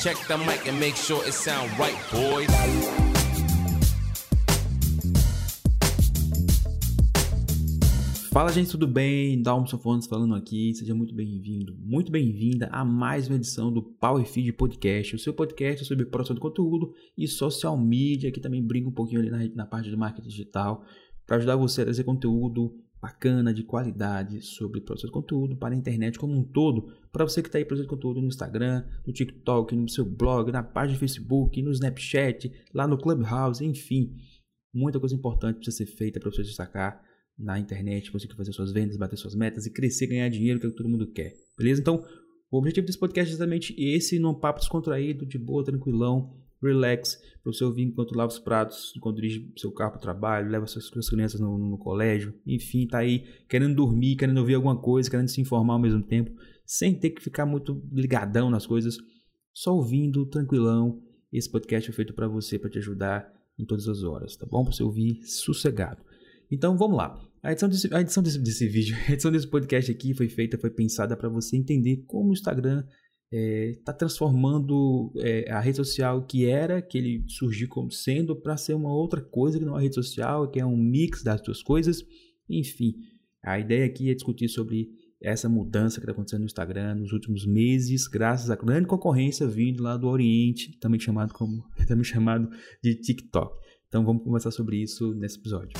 Check 0.00 0.16
the 0.28 0.38
mic 0.38 0.68
and 0.68 0.78
make 0.78 0.96
sure 0.96 1.20
it 1.26 1.32
sound 1.32 1.68
right, 1.76 1.98
boys. 2.12 2.46
Fala 8.32 8.52
gente, 8.52 8.70
tudo 8.70 8.86
bem? 8.86 9.42
Dalmson 9.42 9.76
Fontes 9.78 10.06
falando 10.06 10.36
aqui, 10.36 10.72
seja 10.72 10.94
muito 10.94 11.12
bem-vindo, 11.12 11.76
muito 11.80 12.12
bem-vinda 12.12 12.68
a 12.70 12.84
mais 12.84 13.26
uma 13.26 13.34
edição 13.34 13.72
do 13.72 13.82
Power 13.82 14.24
Feed 14.24 14.52
Podcast, 14.52 15.16
o 15.16 15.18
seu 15.18 15.34
podcast 15.34 15.84
sobre 15.84 16.06
produção 16.06 16.34
de 16.34 16.40
conteúdo 16.40 16.94
e 17.16 17.26
social 17.26 17.76
media, 17.76 18.30
que 18.30 18.38
também 18.38 18.62
brinca 18.62 18.88
um 18.88 18.92
pouquinho 18.92 19.20
ali 19.20 19.30
na, 19.30 19.52
na 19.52 19.66
parte 19.66 19.90
do 19.90 19.98
marketing 19.98 20.28
digital, 20.28 20.84
para 21.26 21.38
ajudar 21.38 21.56
você 21.56 21.80
a 21.80 21.84
trazer 21.86 22.04
conteúdo 22.04 22.72
bacana, 23.02 23.52
de 23.52 23.64
qualidade 23.64 24.42
sobre 24.42 24.80
produção 24.80 25.08
de 25.08 25.14
conteúdo 25.14 25.56
para 25.56 25.74
a 25.74 25.76
internet 25.76 26.18
como 26.18 26.34
um 26.34 26.44
todo, 26.44 26.92
para 27.18 27.28
você 27.28 27.42
que 27.42 27.48
está 27.48 27.58
aí 27.58 27.64
produzindo 27.64 27.88
conteúdo 27.88 28.20
no 28.20 28.28
Instagram, 28.28 28.84
no 29.06 29.12
TikTok, 29.12 29.74
no 29.76 29.88
seu 29.88 30.04
blog, 30.04 30.50
na 30.50 30.62
página 30.62 30.96
do 30.96 31.00
Facebook, 31.00 31.60
no 31.62 31.70
Snapchat, 31.70 32.50
lá 32.72 32.86
no 32.86 32.96
Clubhouse, 32.96 33.64
enfim, 33.64 34.14
muita 34.72 34.98
coisa 34.98 35.14
importante 35.14 35.56
precisa 35.56 35.78
ser 35.78 35.86
feita 35.86 36.20
para 36.20 36.30
você 36.30 36.42
destacar 36.42 37.02
na 37.38 37.58
internet, 37.58 38.10
que 38.10 38.34
fazer 38.34 38.52
suas 38.52 38.72
vendas, 38.72 38.96
bater 38.96 39.16
suas 39.16 39.34
metas 39.34 39.66
e 39.66 39.72
crescer, 39.72 40.06
ganhar 40.06 40.28
dinheiro, 40.28 40.58
que 40.58 40.66
é 40.66 40.68
o 40.68 40.72
que 40.72 40.78
todo 40.78 40.88
mundo 40.88 41.06
quer, 41.12 41.34
beleza? 41.56 41.80
Então, 41.80 42.04
o 42.50 42.58
objetivo 42.58 42.86
desse 42.86 42.98
podcast 42.98 43.30
é 43.30 43.34
exatamente 43.34 43.74
esse, 43.78 44.18
num 44.18 44.34
papo 44.34 44.58
descontraído, 44.58 45.26
de 45.26 45.38
boa, 45.38 45.62
tranquilão, 45.62 46.34
relax, 46.62 47.20
para 47.42 47.52
você 47.52 47.64
ouvir 47.64 47.82
enquanto 47.82 48.16
lava 48.16 48.32
os 48.32 48.38
pratos, 48.38 48.92
enquanto 48.96 49.16
dirige 49.16 49.52
seu 49.56 49.70
carro 49.70 49.92
para 49.92 49.98
o 49.98 50.02
trabalho, 50.02 50.50
leva 50.50 50.66
suas, 50.66 50.86
suas 50.86 51.08
crianças 51.08 51.40
no, 51.40 51.56
no, 51.56 51.78
colégio, 51.78 52.34
enfim, 52.46 52.86
tá 52.86 52.98
aí 52.98 53.24
querendo 53.48 53.74
dormir, 53.74 54.16
querendo 54.16 54.38
ouvir 54.38 54.54
alguma 54.54 54.76
coisa, 54.76 55.08
querendo 55.08 55.28
se 55.28 55.40
informar 55.40 55.74
ao 55.74 55.78
mesmo 55.78 56.02
tempo, 56.02 56.32
sem 56.68 56.94
ter 56.94 57.10
que 57.10 57.22
ficar 57.22 57.46
muito 57.46 57.82
ligadão 57.90 58.50
nas 58.50 58.66
coisas, 58.66 58.98
só 59.54 59.74
ouvindo, 59.74 60.26
tranquilão. 60.26 61.02
Esse 61.32 61.50
podcast 61.50 61.88
é 61.88 61.92
feito 61.94 62.12
para 62.12 62.28
você, 62.28 62.58
para 62.58 62.68
te 62.68 62.76
ajudar 62.76 63.26
em 63.58 63.64
todas 63.64 63.88
as 63.88 64.02
horas, 64.02 64.36
tá 64.36 64.44
bom? 64.44 64.62
Para 64.62 64.74
você 64.74 64.82
ouvir 64.82 65.22
sossegado. 65.24 66.02
Então 66.50 66.76
vamos 66.76 66.98
lá. 66.98 67.18
A 67.42 67.52
edição, 67.52 67.70
desse, 67.70 67.92
a 67.94 68.02
edição 68.02 68.22
desse, 68.22 68.38
desse 68.38 68.68
vídeo, 68.68 68.94
a 69.08 69.12
edição 69.12 69.32
desse 69.32 69.46
podcast 69.46 69.90
aqui 69.90 70.12
foi 70.12 70.28
feita, 70.28 70.58
foi 70.58 70.68
pensada 70.68 71.16
para 71.16 71.30
você 71.30 71.56
entender 71.56 72.04
como 72.06 72.30
o 72.30 72.32
Instagram 72.34 72.84
está 73.30 73.32
é, 73.32 73.72
tá 73.82 73.92
transformando 73.94 75.10
é, 75.16 75.50
a 75.50 75.60
rede 75.60 75.78
social 75.78 76.26
que 76.26 76.44
era, 76.44 76.82
que 76.82 76.98
ele 76.98 77.24
surgiu 77.28 77.68
como 77.68 77.90
sendo, 77.90 78.36
para 78.36 78.58
ser 78.58 78.74
uma 78.74 78.92
outra 78.92 79.22
coisa 79.22 79.58
que 79.58 79.64
não 79.64 79.78
é 79.78 79.82
rede 79.82 79.94
social, 79.94 80.50
que 80.50 80.60
é 80.60 80.66
um 80.66 80.76
mix 80.76 81.22
das 81.22 81.40
duas 81.40 81.62
coisas. 81.62 82.04
Enfim, 82.46 82.94
a 83.42 83.58
ideia 83.58 83.86
aqui 83.86 84.10
é 84.10 84.14
discutir 84.14 84.50
sobre 84.50 84.90
essa 85.20 85.48
mudança 85.48 85.96
que 85.96 86.04
está 86.04 86.12
acontecendo 86.12 86.40
no 86.40 86.46
Instagram 86.46 86.94
nos 86.94 87.12
últimos 87.12 87.44
meses, 87.44 88.06
graças 88.06 88.50
à 88.50 88.56
grande 88.56 88.86
concorrência 88.86 89.46
vindo 89.46 89.82
lá 89.82 89.96
do 89.96 90.06
Oriente, 90.06 90.78
também 90.78 91.00
chamado 91.00 91.34
como 91.34 91.64
também 91.88 92.04
chamado 92.04 92.48
de 92.82 92.94
TikTok. 92.94 93.58
Então 93.88 94.04
vamos 94.04 94.22
conversar 94.22 94.50
sobre 94.50 94.76
isso 94.76 95.14
nesse 95.14 95.38
episódio. 95.38 95.72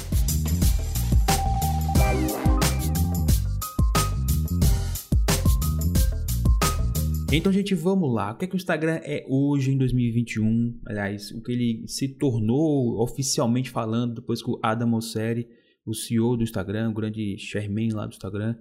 Então, 7.30 7.52
gente, 7.52 7.74
vamos 7.74 8.12
lá. 8.12 8.32
O 8.32 8.38
que 8.38 8.46
é 8.46 8.48
que 8.48 8.54
o 8.54 8.56
Instagram 8.56 9.00
é 9.02 9.22
hoje, 9.28 9.70
em 9.70 9.76
2021? 9.76 10.80
Aliás, 10.86 11.30
o 11.32 11.42
que 11.42 11.52
ele 11.52 11.84
se 11.86 12.08
tornou 12.08 12.98
oficialmente 13.02 13.70
falando 13.70 14.14
depois 14.14 14.42
que 14.42 14.50
o 14.50 14.58
Adam 14.62 14.88
Mosseri, 14.88 15.46
o 15.84 15.94
CEO 15.94 16.38
do 16.38 16.42
Instagram, 16.42 16.88
o 16.88 16.94
grande 16.94 17.36
chairman 17.36 17.90
lá 17.92 18.06
do 18.06 18.14
Instagram, 18.14 18.56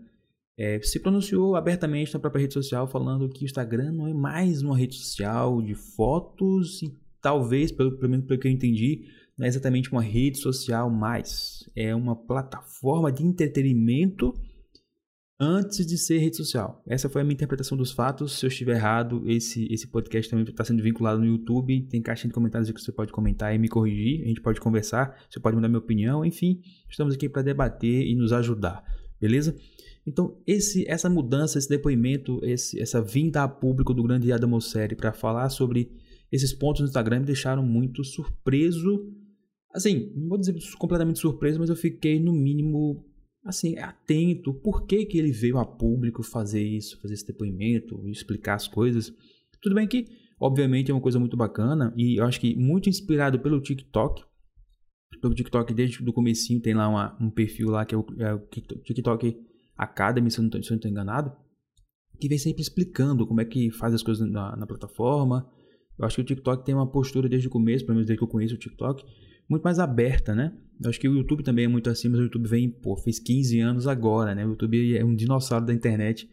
é, 0.58 0.82
se 0.82 1.00
pronunciou 1.00 1.56
abertamente 1.56 2.14
na 2.14 2.20
própria 2.20 2.42
rede 2.42 2.54
social 2.54 2.88
falando 2.88 3.30
que 3.30 3.44
o 3.44 3.46
Instagram 3.46 3.92
não 3.92 4.08
é 4.08 4.14
mais 4.14 4.62
uma 4.64 4.76
rede 4.76 4.96
social 4.96 5.62
de 5.62 5.76
fotos 5.76 6.82
e 6.82 6.92
talvez, 7.22 7.72
pelo, 7.72 7.98
pelo 7.98 8.10
menos 8.10 8.26
pelo 8.26 8.40
que 8.40 8.48
eu 8.48 8.52
entendi, 8.52 9.06
não 9.38 9.46
é 9.46 9.50
exatamente 9.50 9.92
uma 9.92 10.02
rede 10.02 10.40
social 10.40 10.90
mais. 10.90 11.70
É 11.76 11.94
uma 11.94 12.16
plataforma 12.16 13.12
de 13.12 13.23
entretenimento 13.23 14.34
antes 15.40 15.86
de 15.86 15.96
ser 15.96 16.17
rede 16.17 16.38
social. 16.38 16.82
Essa 16.88 17.08
foi 17.08 17.22
a 17.22 17.23
minha 17.23 17.36
interpretação 17.36 17.78
dos 17.78 17.92
fatos. 17.92 18.40
Se 18.40 18.46
eu 18.46 18.48
estiver 18.48 18.78
errado, 18.78 19.23
esse, 19.28 19.72
esse 19.72 19.88
podcast 19.88 20.28
também 20.28 20.44
está 20.44 20.64
sendo 20.64 20.82
vinculado 20.82 21.20
no 21.20 21.28
YouTube. 21.28 21.84
Tem 21.84 22.02
caixinha 22.02 22.30
de 22.30 22.34
comentários 22.34 22.72
que 22.72 22.82
você 22.82 22.92
pode 22.92 23.12
comentar 23.12 23.54
e 23.54 23.60
me 23.60 23.67
corrigir. 23.67 24.23
A 24.23 24.28
gente 24.28 24.42
pode 24.42 24.60
conversar, 24.60 25.16
você 25.30 25.40
pode 25.40 25.56
mudar 25.56 25.67
minha 25.67 25.78
opinião. 25.78 26.26
Enfim, 26.26 26.62
estamos 26.90 27.14
aqui 27.14 27.30
para 27.30 27.44
debater 27.44 28.08
e 28.08 28.16
nos 28.16 28.34
ajudar, 28.34 28.84
beleza? 29.22 29.56
Então, 30.08 30.42
esse, 30.48 30.90
essa 30.90 31.10
mudança, 31.10 31.58
esse 31.58 31.68
depoimento, 31.68 32.40
esse, 32.42 32.80
essa 32.80 33.02
vinda 33.02 33.44
a 33.44 33.48
público 33.48 33.94
do 33.94 34.02
grande 34.02 34.32
Adam 34.32 34.50
Mosseri 34.50 34.95
para 34.95 35.12
falar 35.12 35.50
sobre 35.50 35.92
esses 36.32 36.54
pontos 36.54 36.80
no 36.80 36.88
Instagram 36.88 37.20
me 37.20 37.26
deixaram 37.26 37.62
muito 37.62 38.06
surpreso. 38.06 39.14
Assim, 39.73 40.14
não 40.16 40.30
vou 40.30 40.38
dizer 40.38 40.56
completamente 40.80 41.20
surpreso, 41.20 41.60
mas 41.60 41.70
eu 41.70 41.76
fiquei 41.76 42.22
no 42.22 42.32
mínimo 42.32 43.06
assim, 43.44 43.78
atento, 43.78 44.54
por 44.54 44.86
que, 44.86 45.06
que 45.06 45.17
ele 45.17 45.32
veio 45.32 45.58
a 45.58 45.66
público 45.66 46.23
fazer 46.23 46.62
isso, 46.62 47.00
fazer 47.02 47.14
esse 47.14 47.28
depoimento, 47.28 48.02
explicar 48.10 48.56
as 48.56 48.67
coisas. 48.67 49.14
Tudo 49.62 49.76
bem 49.76 49.88
que, 49.88 50.06
obviamente, 50.40 50.90
é 50.90 50.94
uma 50.94 51.02
coisa 51.02 51.20
muito 51.20 51.36
bacana 51.36 51.94
e 51.98 52.17
eu 52.20 52.26
acho 52.26 52.40
que 52.40 52.56
muito 52.56 52.88
inspirado 52.88 53.40
pelo 53.40 53.60
TikTok. 53.60 54.23
Pelo 55.22 55.34
TikTok, 55.34 55.73
desde 55.73 56.02
o 56.02 56.14
comecinho, 56.14 56.62
tem 56.62 56.73
lá 56.73 56.88
uma, 56.88 57.17
um 57.20 57.30
perfil 57.30 57.70
lá 57.70 57.86
que 57.86 57.96
é 57.96 57.98
o, 57.98 58.06
é 58.20 58.34
o 58.34 58.40
TikTok 58.84 59.38
Academy, 59.77 60.32
se 60.32 60.39
eu 60.39 60.43
não 60.43 60.60
estou 60.60 60.89
enganado, 60.89 61.32
que 62.20 62.27
vem 62.27 62.38
sempre 62.38 62.61
explicando 62.61 63.27
como 63.27 63.42
é 63.42 63.45
que 63.45 63.71
faz 63.71 63.93
as 63.93 64.02
coisas 64.02 64.30
na, 64.30 64.55
na 64.55 64.65
plataforma. 64.65 65.48
Eu 65.98 66.05
acho 66.05 66.15
que 66.15 66.21
o 66.21 66.26
TikTok 66.26 66.65
tem 66.65 66.76
uma 66.76 66.89
postura 66.89 67.30
desde 67.30 67.48
o 67.48 67.52
começo, 67.52 67.86
pelo 67.86 67.95
menos 67.95 68.08
desde 68.08 68.20
que 68.20 68.23
eu 68.23 68.27
conheço 68.27 68.55
o 68.55 68.58
TikTok, 68.58 69.04
muito 69.49 69.64
mais 69.64 69.80
aberta, 69.80 70.36
né? 70.36 70.55
Eu 70.82 70.89
acho 70.89 70.99
que 70.99 71.08
o 71.08 71.16
YouTube 71.16 71.43
também 71.43 71.66
é 71.66 71.67
muito 71.67 71.89
assim, 71.89 72.10
mas 72.10 72.20
o 72.20 72.23
YouTube 72.23 72.48
vem, 72.48 72.70
pô, 72.70 72.95
fez 72.98 73.20
15 73.20 73.60
anos 73.60 73.87
agora, 73.87 74.36
né? 74.36 74.45
O 74.45 74.49
YouTube 74.49 74.95
é 74.95 75.04
um 75.04 75.16
dinossauro 75.16 75.66
da 75.66 75.73
internet, 75.73 76.30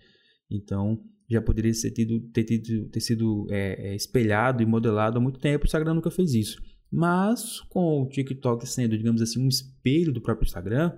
então 0.50 1.00
já 1.30 1.40
poderia 1.40 1.72
ter, 1.72 1.90
tido, 1.90 2.20
ter, 2.32 2.44
tido, 2.44 2.88
ter 2.88 3.00
sido 3.00 3.46
é, 3.50 3.92
é, 3.92 3.94
espelhado 3.94 4.62
e 4.62 4.66
modelado 4.66 5.18
há 5.18 5.20
muito 5.20 5.38
tempo. 5.38 5.64
O 5.64 5.66
Instagram 5.66 5.94
nunca 5.94 6.10
fez 6.10 6.34
isso. 6.34 6.62
Mas 6.90 7.60
com 7.70 8.02
o 8.02 8.08
TikTok 8.08 8.66
sendo, 8.68 8.96
digamos 8.96 9.22
assim, 9.22 9.42
um 9.42 9.48
espelho 9.48 10.12
do 10.12 10.20
próprio 10.20 10.46
Instagram, 10.46 10.92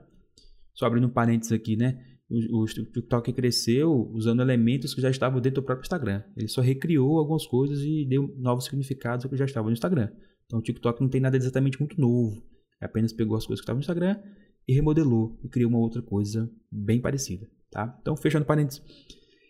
só 0.75 0.87
abrindo 0.87 1.09
parênteses 1.09 1.53
aqui, 1.53 1.77
né? 1.77 2.16
O, 2.29 2.63
o 2.63 2.67
TikTok 2.67 3.33
cresceu 3.33 4.11
usando 4.13 4.43
elementos 4.43 4.95
que 4.95 5.01
já 5.01 5.11
estavam 5.11 5.41
dentro 5.41 5.63
do 5.63 5.65
próprio 5.65 5.85
Instagram. 5.85 6.23
Ele 6.37 6.49
só 6.49 6.61
recriou 6.61 7.19
algumas 7.19 7.47
coisas 7.47 7.81
e 7.81 8.05
deu 8.05 8.35
novos 8.39 8.65
significados 8.65 9.25
ao 9.25 9.31
que 9.31 9.37
já 9.37 9.45
estava 9.45 9.69
no 9.69 9.73
Instagram. 9.73 10.11
Então 10.47 10.59
o 10.59 10.63
TikTok 10.63 11.01
não 11.01 11.09
tem 11.09 11.21
nada 11.21 11.37
exatamente 11.37 11.79
muito 11.79 12.01
novo. 12.01 12.43
Apenas 12.81 13.13
pegou 13.13 13.37
as 13.37 13.47
coisas 13.47 13.61
que 13.61 13.65
estavam 13.65 13.79
no 13.79 13.83
Instagram 13.83 14.21
e 14.69 14.75
remodelou 14.75 15.39
e 15.43 15.49
criou 15.49 15.71
uma 15.71 15.79
outra 15.79 16.03
coisa 16.03 16.51
bem 16.71 17.01
parecida, 17.01 17.49
tá? 17.71 17.97
Então, 18.01 18.17
fechando 18.17 18.45
parênteses. 18.45 18.83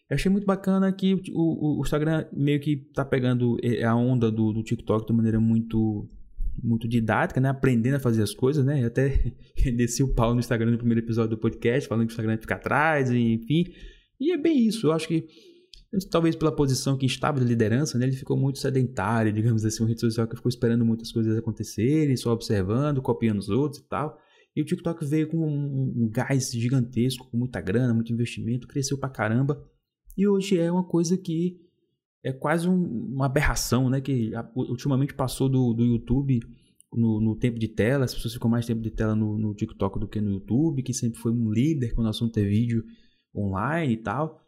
Eu 0.08 0.14
achei 0.14 0.30
muito 0.30 0.46
bacana 0.46 0.92
que 0.92 1.14
o, 1.14 1.20
o, 1.34 1.78
o 1.78 1.82
Instagram 1.82 2.26
meio 2.32 2.60
que 2.60 2.76
tá 2.76 3.04
pegando 3.04 3.56
a 3.84 3.94
onda 3.94 4.30
do, 4.30 4.52
do, 4.52 4.62
TikTok 4.62 5.06
de 5.06 5.12
maneira 5.12 5.40
muito 5.40 6.08
muito 6.62 6.88
didática, 6.88 7.40
né? 7.40 7.48
Aprendendo 7.48 7.96
a 7.96 8.00
fazer 8.00 8.22
as 8.22 8.34
coisas, 8.34 8.64
né? 8.64 8.82
Eu 8.82 8.86
até 8.86 9.32
desci 9.76 10.02
o 10.02 10.14
pau 10.14 10.34
no 10.34 10.40
Instagram 10.40 10.72
no 10.72 10.78
primeiro 10.78 11.00
episódio 11.00 11.30
do 11.30 11.38
podcast, 11.38 11.88
falando 11.88 12.06
que 12.06 12.12
o 12.12 12.14
Instagram 12.14 12.38
fica 12.38 12.54
atrás, 12.54 13.10
enfim. 13.10 13.66
E 14.20 14.32
é 14.32 14.36
bem 14.36 14.66
isso. 14.66 14.86
Eu 14.86 14.92
acho 14.92 15.08
que 15.08 15.26
talvez 16.10 16.34
pela 16.34 16.54
posição 16.54 16.96
que 16.96 17.06
estava 17.06 17.40
de 17.40 17.46
liderança, 17.46 17.98
né, 17.98 18.06
ele 18.06 18.16
ficou 18.16 18.36
muito 18.36 18.58
sedentário, 18.58 19.32
digamos 19.32 19.64
assim, 19.64 19.82
uma 19.82 19.88
rede 19.88 20.00
social 20.00 20.26
que 20.26 20.36
ficou 20.36 20.48
esperando 20.48 20.84
muitas 20.84 21.12
coisas 21.12 21.36
acontecerem, 21.36 22.16
só 22.16 22.32
observando, 22.32 23.00
copiando 23.00 23.38
os 23.38 23.48
outros 23.48 23.80
e 23.80 23.88
tal. 23.88 24.18
E 24.54 24.62
o 24.62 24.64
TikTok 24.64 25.04
veio 25.04 25.28
com 25.28 25.36
um 25.36 26.08
gás 26.10 26.50
gigantesco, 26.50 27.28
com 27.30 27.36
muita 27.36 27.60
grana, 27.60 27.92
muito 27.92 28.12
investimento, 28.12 28.66
cresceu 28.66 28.98
pra 28.98 29.08
caramba. 29.08 29.62
E 30.16 30.26
hoje 30.26 30.58
é 30.58 30.72
uma 30.72 30.84
coisa 30.84 31.16
que 31.18 31.60
é 32.26 32.32
quase 32.32 32.68
um, 32.68 33.12
uma 33.14 33.26
aberração, 33.26 33.88
né? 33.88 34.00
Que 34.00 34.32
ultimamente 34.56 35.14
passou 35.14 35.48
do, 35.48 35.72
do 35.72 35.84
YouTube 35.84 36.40
no, 36.92 37.20
no, 37.20 37.36
tempo 37.36 37.56
de 37.56 37.68
tela, 37.68 38.04
as 38.04 38.12
pessoas 38.12 38.34
ficam 38.34 38.50
mais 38.50 38.66
tempo 38.66 38.82
de 38.82 38.90
tela 38.90 39.14
no, 39.14 39.38
no 39.38 39.54
TikTok 39.54 40.00
do 40.00 40.08
que 40.08 40.20
no 40.20 40.32
YouTube, 40.32 40.82
que 40.82 40.92
sempre 40.92 41.20
foi 41.20 41.30
um 41.30 41.52
líder 41.52 41.94
quando 41.94 42.08
o 42.08 42.10
assunto 42.10 42.36
é 42.38 42.42
vídeo 42.42 42.84
online 43.32 43.92
e 43.92 43.96
tal. 43.98 44.42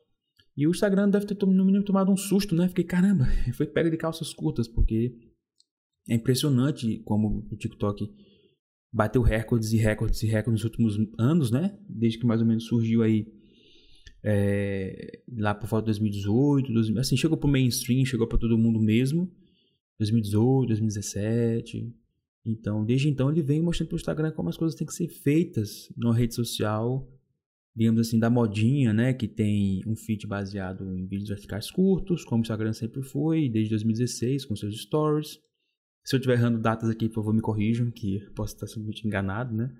E 0.57 0.67
o 0.67 0.71
Instagram 0.71 1.09
deve 1.09 1.25
ter, 1.27 1.47
no 1.47 1.65
mínimo, 1.65 1.85
tomado 1.85 2.11
um 2.11 2.17
susto, 2.17 2.53
né? 2.57 2.67
Fiquei, 2.67 2.83
caramba, 2.83 3.27
foi 3.55 3.67
pega 3.67 3.89
de 3.89 3.97
calças 3.97 4.35
curtas, 4.35 4.67
porque 4.67 5.15
é 6.09 6.17
impressionante 6.17 7.01
como 7.05 7.47
o 7.49 7.57
TikTok 7.57 8.13
bateu 8.93 9.23
recordes 9.23 9.73
e 9.73 9.77
recordes 9.77 10.21
e 10.25 10.27
recordes 10.27 10.65
nos 10.65 10.65
últimos 10.65 10.99
anos, 11.17 11.53
né? 11.53 11.79
Desde 11.89 12.19
que 12.19 12.27
mais 12.27 12.41
ou 12.41 12.47
menos 12.47 12.65
surgiu 12.65 13.03
aí 13.03 13.38
é, 14.31 15.21
lá 15.39 15.55
por 15.55 15.67
volta 15.67 15.85
de 15.85 15.99
2018, 15.99 16.71
2000, 16.71 17.01
assim, 17.01 17.17
chegou 17.17 17.39
pro 17.39 17.49
mainstream, 17.49 18.05
chegou 18.05 18.27
para 18.27 18.37
todo 18.37 18.59
mundo 18.59 18.79
mesmo. 18.79 19.31
2018, 19.99 20.69
2017. 20.69 21.91
Então, 22.45 22.85
desde 22.85 23.09
então 23.09 23.31
ele 23.31 23.43
vem 23.43 23.63
mostrando 23.63 23.89
pro 23.89 23.97
Instagram 23.97 24.31
como 24.33 24.51
as 24.51 24.57
coisas 24.57 24.77
têm 24.77 24.87
que 24.87 24.93
ser 24.93 25.09
feitas 25.09 25.91
numa 25.97 26.15
rede 26.15 26.35
social 26.35 27.09
digamos 27.79 28.01
assim, 28.01 28.19
da 28.19 28.29
modinha, 28.29 28.93
né? 28.93 29.13
Que 29.13 29.29
tem 29.29 29.83
um 29.87 29.95
feed 29.95 30.27
baseado 30.27 30.93
em 30.93 31.07
vídeos 31.07 31.29
verticais 31.29 31.71
curtos, 31.71 32.25
como 32.25 32.41
o 32.41 32.43
Instagram 32.43 32.73
sempre 32.73 33.03
foi, 33.03 33.49
desde 33.49 33.71
2016, 33.71 34.47
com 34.47 34.57
seus 34.57 34.77
stories. 34.81 35.39
Se 36.05 36.17
eu 36.17 36.19
estiver 36.19 36.35
errando 36.35 36.59
datas 36.59 36.91
aqui, 36.91 37.09
por 37.09 37.17
favor, 37.17 37.33
me 37.33 37.41
corrijam, 37.41 37.89
que 37.89 38.19
posso 38.35 38.55
estar 38.55 38.67
simplesmente 38.67 39.07
enganado, 39.07 39.55
né? 39.55 39.73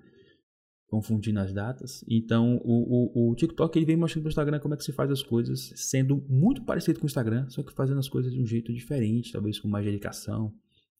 Confundindo 0.89 1.39
as 1.39 1.53
datas. 1.53 2.03
Então, 2.07 2.59
o, 2.63 3.29
o, 3.29 3.31
o 3.31 3.35
TikTok 3.35 3.77
ele 3.77 3.85
vem 3.85 3.95
mostrando 3.95 4.23
para 4.23 4.29
o 4.29 4.31
Instagram 4.31 4.59
como 4.59 4.73
é 4.73 4.77
que 4.77 4.83
se 4.83 4.91
faz 4.91 5.11
as 5.11 5.21
coisas, 5.21 5.71
sendo 5.75 6.25
muito 6.27 6.63
parecido 6.63 6.99
com 6.99 7.05
o 7.05 7.07
Instagram, 7.07 7.47
só 7.49 7.61
que 7.61 7.73
fazendo 7.73 7.99
as 7.99 8.09
coisas 8.09 8.33
de 8.33 8.41
um 8.41 8.45
jeito 8.45 8.73
diferente, 8.73 9.31
talvez 9.31 9.59
com 9.59 9.67
mais 9.67 9.85
dedicação, 9.85 10.51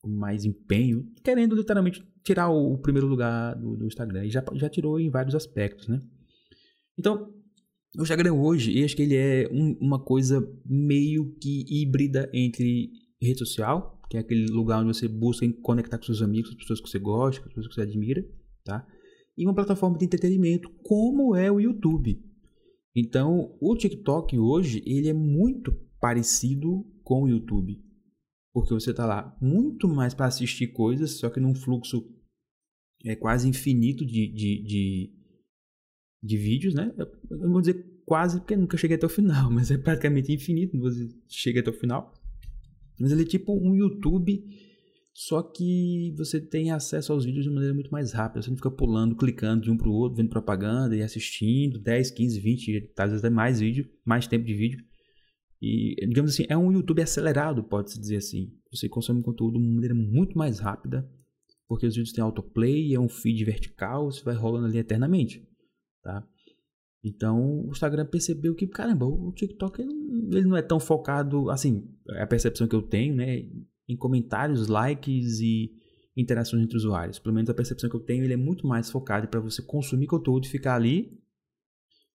com 0.02 0.10
mais 0.10 0.46
empenho, 0.46 1.12
querendo 1.24 1.56
literalmente 1.56 2.04
tirar 2.24 2.50
o, 2.50 2.74
o 2.74 2.78
primeiro 2.78 3.08
lugar 3.08 3.56
do, 3.56 3.78
do 3.78 3.88
Instagram. 3.88 4.26
E 4.26 4.30
já, 4.30 4.44
já 4.54 4.70
tirou 4.70 5.00
em 5.00 5.10
vários 5.10 5.34
aspectos, 5.34 5.88
né? 5.88 6.02
Então, 6.98 7.34
o 7.98 8.04
Instagram 8.04 8.34
hoje, 8.34 8.78
eu 8.78 8.86
acho 8.86 8.96
que 8.96 9.02
ele 9.02 9.16
é 9.16 9.50
um, 9.52 9.76
uma 9.82 10.00
coisa 10.00 10.48
meio 10.66 11.36
que 11.42 11.66
híbrida 11.68 12.30
entre 12.34 12.92
rede 13.22 13.40
social, 13.40 14.00
que 14.10 14.18
é 14.18 14.20
aquele 14.20 14.48
lugar 14.48 14.82
onde 14.84 14.96
você 14.96 15.08
busca 15.08 15.48
conectar 15.62 15.98
com 15.98 16.04
seus 16.04 16.22
amigos, 16.22 16.52
as 16.52 16.56
pessoas 16.56 16.82
que 16.82 16.90
você 16.90 17.00
gosta, 17.00 17.42
as 17.42 17.48
pessoas 17.48 17.68
que 17.68 17.74
você 17.74 17.82
admira, 17.82 18.24
tá? 18.64 18.86
E 19.40 19.46
uma 19.46 19.56
plataforma 19.56 19.98
de 19.98 20.06
entretenimento, 20.06 20.70
como 20.84 21.36
é 21.36 21.50
o 21.52 21.60
YouTube. 21.60 22.22
Então, 22.94 23.58
o 23.62 23.76
TikTok 23.76 24.38
hoje, 24.38 24.84
ele 24.86 25.08
é 25.08 25.14
muito 25.14 25.72
parecido 26.00 26.86
com 27.04 27.24
o 27.24 27.30
YouTube. 27.30 27.82
Porque 28.54 28.74
você 28.74 28.92
está 28.92 29.06
lá 29.06 29.38
muito 29.42 29.88
mais 29.88 30.14
para 30.14 30.26
assistir 30.26 30.68
coisas, 30.68 31.12
só 31.12 31.30
que 31.30 31.40
num 31.40 31.56
fluxo 31.56 32.06
é 33.06 33.16
quase 33.16 33.48
infinito 33.48 34.06
de, 34.06 34.28
de, 34.28 34.64
de 34.64 35.20
de 36.22 36.38
vídeos, 36.38 36.74
né? 36.74 36.94
Eu 37.30 37.38
não 37.38 37.52
vou 37.52 37.62
dizer 37.62 37.86
quase 38.06 38.40
porque 38.40 38.56
nunca 38.56 38.78
cheguei 38.78 38.98
até 38.98 39.06
o 39.06 39.10
final, 39.10 39.50
mas 39.52 39.72
é 39.72 39.78
praticamente 39.78 40.32
infinito, 40.32 40.78
você 40.78 41.08
chega 41.28 41.62
até 41.62 41.70
o 41.70 41.74
final. 41.74 42.14
Mas 43.00 43.12
ele 43.12 43.22
é 43.22 43.26
tipo 43.26 43.54
um 43.54 43.74
YouTube, 43.74 44.44
só 45.14 45.42
que 45.42 46.14
você 46.18 46.40
tem 46.40 46.72
acesso 46.72 47.12
aos 47.12 47.26
vídeos 47.26 47.44
de 47.44 47.52
maneira 47.52 47.74
muito 47.74 47.92
mais 47.92 48.14
rápida. 48.14 48.42
Você 48.42 48.50
não 48.50 48.58
fica 48.58 48.72
pulando, 48.72 49.16
clicando 49.16 49.64
de 49.64 49.72
um 49.72 49.78
para 49.78 49.90
o 49.90 49.94
outro, 49.94 50.18
vendo 50.18 50.30
propaganda 50.30 50.96
e 50.96 51.02
assistindo 51.02 51.80
10, 51.80 52.12
15, 52.12 52.40
20, 52.40 52.94
às 52.98 53.10
vezes 53.10 53.24
até 53.24 53.34
mais 53.34 53.60
vídeo, 53.60 53.90
mais 54.06 54.28
tempo 54.28 54.46
de 54.46 54.54
vídeo. 54.54 54.84
E, 55.62 55.96
digamos 56.08 56.32
assim, 56.32 56.46
é 56.48 56.58
um 56.58 56.72
YouTube 56.72 57.02
acelerado, 57.02 57.64
pode-se 57.64 58.00
dizer 58.00 58.18
assim. 58.18 58.54
Você 58.72 58.88
consome 58.88 59.22
conteúdo 59.22 59.60
de 59.60 59.66
uma 59.66 59.74
maneira 59.74 59.96
muito 59.96 60.38
mais 60.38 60.60
rápida, 60.60 61.10
porque 61.68 61.86
os 61.86 61.96
vídeos 61.96 62.14
têm 62.14 62.24
autoplay, 62.24 62.94
é 62.94 63.00
um 63.00 63.10
feed 63.10 63.44
vertical, 63.44 64.10
você 64.10 64.24
vai 64.24 64.36
rolando 64.36 64.68
ali 64.68 64.78
eternamente 64.78 65.46
tá? 66.02 66.28
Então 67.04 67.66
o 67.66 67.72
Instagram 67.72 68.06
percebeu 68.06 68.56
que, 68.56 68.68
caramba, 68.68 69.06
o 69.06 69.32
TikTok 69.32 69.82
ele 69.82 70.46
não 70.46 70.58
é 70.58 70.62
tão 70.62 70.80
focado, 70.80 71.50
assim, 71.50 71.88
é 72.10 72.24
a 72.24 72.28
percepção 72.28 72.68
que 72.68 72.76
eu 72.76 72.82
tenho, 72.82 73.16
né, 73.16 73.48
em 73.90 73.98
comentários, 73.98 74.68
likes 74.68 75.40
e 75.40 75.74
interações 76.16 76.64
entre 76.64 76.78
usuários. 76.78 77.18
Pelo 77.18 77.34
menos 77.34 77.50
a 77.50 77.54
percepção 77.54 77.90
que 77.90 77.96
eu 77.96 78.02
tenho, 78.02 78.24
ele 78.24 78.34
é 78.34 78.38
muito 78.38 78.68
mais 78.68 78.92
focado 78.92 79.28
para 79.28 79.40
você 79.40 79.62
consumir 79.62 80.06
conteúdo 80.06 80.46
e 80.46 80.50
ficar 80.50 80.76
ali 80.76 81.20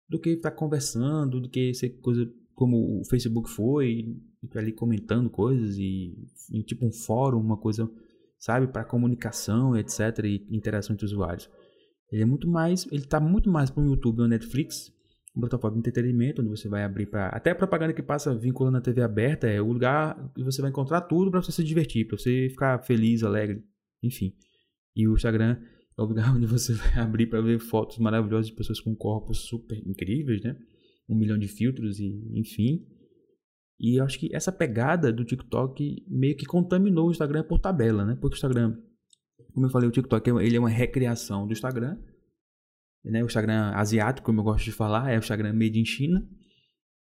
do 0.09 0.21
que 0.21 0.31
estar 0.31 0.53
conversando, 0.53 1.41
do 1.41 1.49
que 1.49 1.75
ser 1.75 1.91
coisa 2.01 2.31
como 2.55 3.01
o 3.01 3.05
Facebook 3.05 3.51
foi, 3.51 4.17
ali 4.55 4.73
comentando 4.73 5.29
coisas 5.29 5.77
e, 5.77 6.15
tipo 6.65 6.87
um 6.87 6.93
fórum, 6.93 7.41
uma 7.41 7.57
coisa, 7.57 7.91
sabe, 8.39 8.69
para 8.69 8.85
comunicação, 8.85 9.77
etc, 9.77 10.25
e 10.25 10.47
interação 10.51 10.95
entre 10.95 11.07
usuários. 11.07 11.51
Ele 12.13 12.23
é 12.23 12.27
muito 12.27 12.47
mais, 12.47 12.87
ele 12.93 13.07
tá 13.07 13.19
muito 13.19 13.51
mais 13.51 13.71
para 13.71 13.83
o 13.83 13.87
YouTube 13.87 14.21
ou 14.21 14.29
Netflix, 14.29 14.94
plataforma 15.41 15.75
de 15.75 15.81
entretenimento, 15.81 16.41
onde 16.41 16.51
você 16.51 16.69
vai 16.69 16.85
abrir 16.85 17.07
para 17.07 17.29
até 17.29 17.51
a 17.51 17.55
propaganda 17.55 17.93
que 17.93 18.03
passa 18.03 18.35
vinculando 18.35 18.79
a 18.79 18.81
TV 18.81 19.03
aberta 19.03 19.47
é 19.47 19.61
o 19.61 19.73
lugar 19.73 20.33
que 20.35 20.43
você 20.43 20.61
vai 20.61 20.71
encontrar 20.71 21.01
tudo 21.03 21.31
para 21.31 21.43
você 21.43 21.51
se 21.51 21.65
divertir, 21.65 22.07
para 22.07 22.17
você 22.17 22.49
ficar 22.51 22.79
feliz, 22.85 23.23
alegre, 23.23 23.65
enfim. 24.03 24.33
E 24.95 25.09
o 25.09 25.15
Instagram 25.15 25.59
é 25.99 26.03
o 26.03 26.05
lugar 26.05 26.31
onde 26.37 26.47
você 26.47 26.73
vai 26.75 26.99
abrir 26.99 27.27
para 27.27 27.41
ver 27.41 27.59
fotos 27.59 27.99
maravilhosas 27.99 28.47
de 28.47 28.55
pessoas 28.55 28.81
com 28.81 28.95
corpos 28.95 29.39
super 29.39 29.77
incríveis, 29.87 30.43
né? 30.43 30.57
Um 31.09 31.17
milhão 31.17 31.39
de 31.39 31.49
filtros 31.49 31.99
e 31.99 32.23
enfim. 32.35 32.87
E 33.79 33.99
eu 33.99 34.05
acho 34.05 34.19
que 34.19 34.35
essa 34.35 34.53
pegada 34.53 35.13
do 35.13 35.25
TikTok 35.25 36.05
meio 36.09 36.37
que 36.37 36.47
contaminou 36.47 37.09
o 37.09 37.11
Instagram 37.11 37.43
por 37.43 37.59
tabela, 37.59 38.05
né? 38.05 38.15
Porque 38.15 38.35
o 38.35 38.37
Instagram 38.37 38.77
como 39.55 39.67
eu 39.67 39.71
falei, 39.71 39.89
o 39.89 39.93
TikTok 39.93 40.29
ele 40.31 40.57
é 40.57 40.59
uma 40.59 40.69
recriação 40.69 41.47
do 41.47 41.53
Instagram. 41.53 41.97
Né? 43.05 43.23
O 43.23 43.27
Instagram 43.27 43.73
asiático, 43.75 44.27
como 44.27 44.41
eu 44.41 44.45
gosto 44.45 44.65
de 44.65 44.73
falar, 44.73 45.11
é 45.11 45.17
o 45.17 45.19
Instagram 45.19 45.53
made 45.53 45.79
in 45.79 45.85
China. 45.85 46.27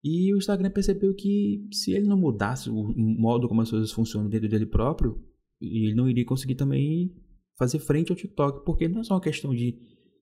E 0.03 0.33
o 0.33 0.37
Instagram 0.37 0.69
percebeu 0.69 1.15
que 1.15 1.67
se 1.71 1.93
ele 1.93 2.07
não 2.07 2.17
mudasse 2.17 2.69
o 2.69 2.93
modo 2.95 3.47
como 3.47 3.61
as 3.61 3.69
coisas 3.69 3.91
funcionam 3.91 4.29
dentro 4.29 4.49
dele 4.49 4.65
próprio, 4.65 5.17
ele 5.61 5.95
não 5.95 6.09
iria 6.09 6.25
conseguir 6.25 6.55
também 6.55 7.15
fazer 7.57 7.79
frente 7.79 8.11
ao 8.11 8.17
TikTok, 8.17 8.65
porque 8.65 8.87
não 8.87 8.99
é 8.99 9.03
só 9.03 9.13
uma 9.13 9.21
questão 9.21 9.55
de 9.55 9.77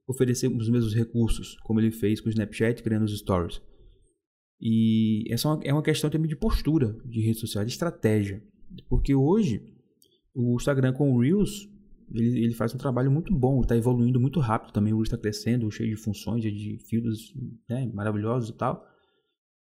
oferecer 0.07 0.47
os 0.47 0.69
mesmos 0.69 0.93
recursos, 0.93 1.57
como 1.63 1.79
ele 1.79 1.91
fez 1.91 2.21
com 2.21 2.27
o 2.27 2.29
Snapchat, 2.29 2.83
criando 2.83 3.05
os 3.05 3.17
stories. 3.17 3.61
E 4.59 5.23
essa 5.33 5.47
é 5.47 5.51
uma, 5.51 5.63
é 5.63 5.73
uma 5.73 5.81
questão 5.81 6.09
também 6.09 6.29
de 6.29 6.35
postura 6.35 6.95
de 7.05 7.21
rede 7.21 7.39
social, 7.39 7.65
de 7.65 7.71
estratégia. 7.71 8.43
Porque 8.87 9.15
hoje, 9.15 9.65
o 10.35 10.55
Instagram 10.55 10.93
com 10.93 11.11
o 11.11 11.19
Reels 11.19 11.67
ele, 12.13 12.45
ele 12.45 12.53
faz 12.53 12.73
um 12.73 12.77
trabalho 12.77 13.11
muito 13.11 13.33
bom, 13.33 13.61
está 13.61 13.75
evoluindo 13.75 14.19
muito 14.19 14.39
rápido 14.39 14.71
também, 14.71 14.93
o 14.93 14.97
Reels 14.97 15.07
está 15.07 15.17
crescendo, 15.17 15.69
cheio 15.71 15.89
de 15.89 15.95
funções, 15.95 16.41
de 16.43 16.77
filtros 16.87 17.33
né, 17.69 17.89
maravilhosos 17.93 18.49
e 18.49 18.53
tal. 18.53 18.85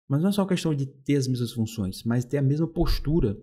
Mas 0.07 0.21
não 0.21 0.29
é 0.29 0.31
só 0.31 0.45
questão 0.45 0.73
de 0.73 0.85
ter 0.85 1.17
as 1.17 1.27
mesmas 1.27 1.51
funções, 1.51 2.03
mas 2.03 2.25
ter 2.25 2.37
a 2.37 2.41
mesma 2.41 2.67
postura. 2.67 3.37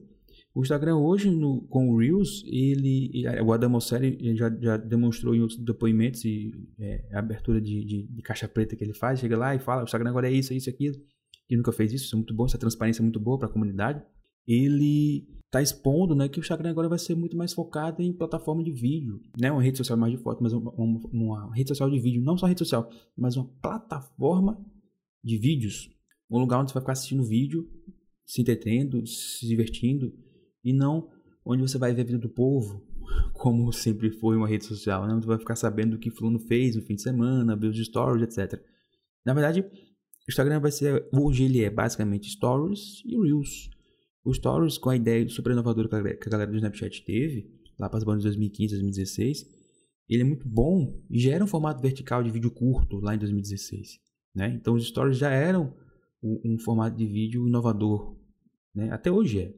O 0.55 0.63
Instagram 0.63 0.97
hoje, 0.97 1.31
no, 1.31 1.61
com 1.69 1.91
o 1.91 1.99
Reels, 1.99 2.43
ele, 2.47 3.25
o 3.45 3.53
Adam 3.53 3.71
Mosseri 3.71 4.19
já, 4.37 4.51
já 4.59 4.77
demonstrou 4.77 5.35
em 5.35 5.41
outros 5.43 5.59
depoimentos 5.59 6.25
e 6.25 6.53
é, 6.79 7.05
a 7.13 7.19
abertura 7.19 7.61
de, 7.61 7.85
de, 7.85 8.07
de, 8.07 8.23
caixa 8.23 8.49
preta 8.49 8.75
que 8.75 8.83
ele 8.83 8.95
faz, 8.95 9.21
chega 9.21 9.37
lá 9.37 9.55
e 9.55 9.59
fala, 9.59 9.83
o 9.83 9.85
Instagram 9.85 10.11
agora 10.11 10.29
é 10.29 10.33
isso, 10.33 10.53
é 10.53 10.57
isso, 10.57 10.71
aquilo. 10.71 10.97
E 11.49 11.57
nunca 11.57 11.71
fez 11.73 11.93
isso, 11.93 12.07
isso 12.07 12.15
é 12.15 12.19
muito 12.19 12.35
bom, 12.35 12.47
essa 12.47 12.59
transparência 12.59 13.01
é 13.01 13.05
muito 13.05 13.21
boa 13.21 13.39
para 13.39 13.49
a 13.49 13.53
comunidade. 13.53 14.03
Ele 14.49 15.29
está 15.47 15.63
expondo 15.63 16.15
né, 16.15 16.29
que 16.29 16.39
o 16.39 16.43
Instagram 16.43 16.71
agora 16.71 16.89
vai 16.89 16.99
ser 16.99 17.15
muito 17.15 17.37
mais 17.37 17.53
focado 17.53 18.03
em 18.03 18.13
plataforma 18.13 18.63
de 18.63 18.73
vídeo. 18.73 19.21
Né? 19.39 19.51
Uma 19.51 19.63
rede 19.63 19.79
social 19.79 19.99
mais 19.99 20.13
de 20.13 20.19
foto, 20.19 20.43
mas 20.43 20.53
uma, 20.53 20.71
uma, 20.73 21.01
uma 21.13 21.55
rede 21.55 21.69
social 21.69 21.91
de 21.91 21.99
vídeo. 21.99 22.23
Não 22.23 22.37
só 22.37 22.47
rede 22.47 22.59
social, 22.59 22.91
mas 23.17 23.37
uma 23.37 23.49
plataforma 23.63 24.59
de 25.23 25.39
vídeos. 25.39 25.91
Um 26.31 26.39
lugar 26.39 26.61
onde 26.61 26.71
você 26.71 26.75
vai 26.75 26.83
ficar 26.83 26.93
assistindo 26.93 27.25
vídeo, 27.25 27.69
se 28.25 28.43
entretendo, 28.43 29.07
se 29.07 29.47
divertindo. 29.47 30.13
E 30.65 30.73
não 30.73 31.09
onde 31.45 31.63
você 31.63 31.79
vai 31.79 31.95
ver 31.95 32.03
a 32.03 32.05
vida 32.05 32.19
do 32.19 32.29
povo, 32.29 32.85
como 33.33 33.73
sempre 33.73 34.11
foi 34.11 34.37
uma 34.37 34.49
rede 34.49 34.65
social. 34.65 35.07
Né? 35.07 35.15
Onde 35.15 35.25
você 35.25 35.29
vai 35.29 35.39
ficar 35.39 35.57
sabendo 35.57 35.95
o 35.95 35.99
que 35.99 36.11
fulano 36.11 36.41
fez 36.41 36.75
no 36.75 36.83
fim 36.83 36.97
de 36.97 37.03
semana, 37.03 37.57
ver 37.57 37.69
os 37.69 37.79
stories, 37.79 38.23
etc. 38.37 38.61
Na 39.25 39.33
verdade, 39.33 39.61
o 39.61 40.29
Instagram 40.29 40.59
vai 40.59 40.73
ser... 40.73 41.09
Hoje 41.13 41.45
ele 41.45 41.63
é 41.63 41.71
basicamente 41.71 42.29
stories 42.31 43.03
e 43.05 43.17
reels. 43.17 43.76
O 44.27 44.35
Stories, 44.35 44.77
com 44.77 44.91
a 44.91 44.97
ideia 44.97 45.29
super 45.29 45.53
inovadora 45.53 45.89
que 46.17 46.29
a 46.29 46.31
galera 46.31 46.51
do 46.51 46.57
Snapchat 46.57 47.05
teve, 47.05 47.49
lá 47.79 47.89
para 47.89 47.99
as 47.99 48.05
bandas 48.05 48.23
de 48.23 48.29
2015, 48.29 48.75
2016, 48.75 49.47
ele 50.09 50.23
é 50.23 50.25
muito 50.25 50.49
bom 50.49 51.01
e 51.09 51.21
já 51.21 51.33
era 51.33 51.45
um 51.45 51.47
formato 51.47 51.81
vertical 51.81 52.23
de 52.23 52.31
vídeo 52.31 52.51
curto 52.51 52.99
lá 52.99 53.15
em 53.15 53.19
2016. 53.19 54.01
Né? 54.35 54.53
Então 54.61 54.75
os 54.75 54.85
Stories 54.85 55.17
já 55.17 55.31
eram 55.31 55.73
um, 56.23 56.59
formato 56.59 56.97
de 56.97 57.07
vídeo 57.07 57.47
inovador. 57.47 58.17
Né? 58.75 58.91
Até 58.91 59.13
hoje 59.13 59.41
é. 59.41 59.55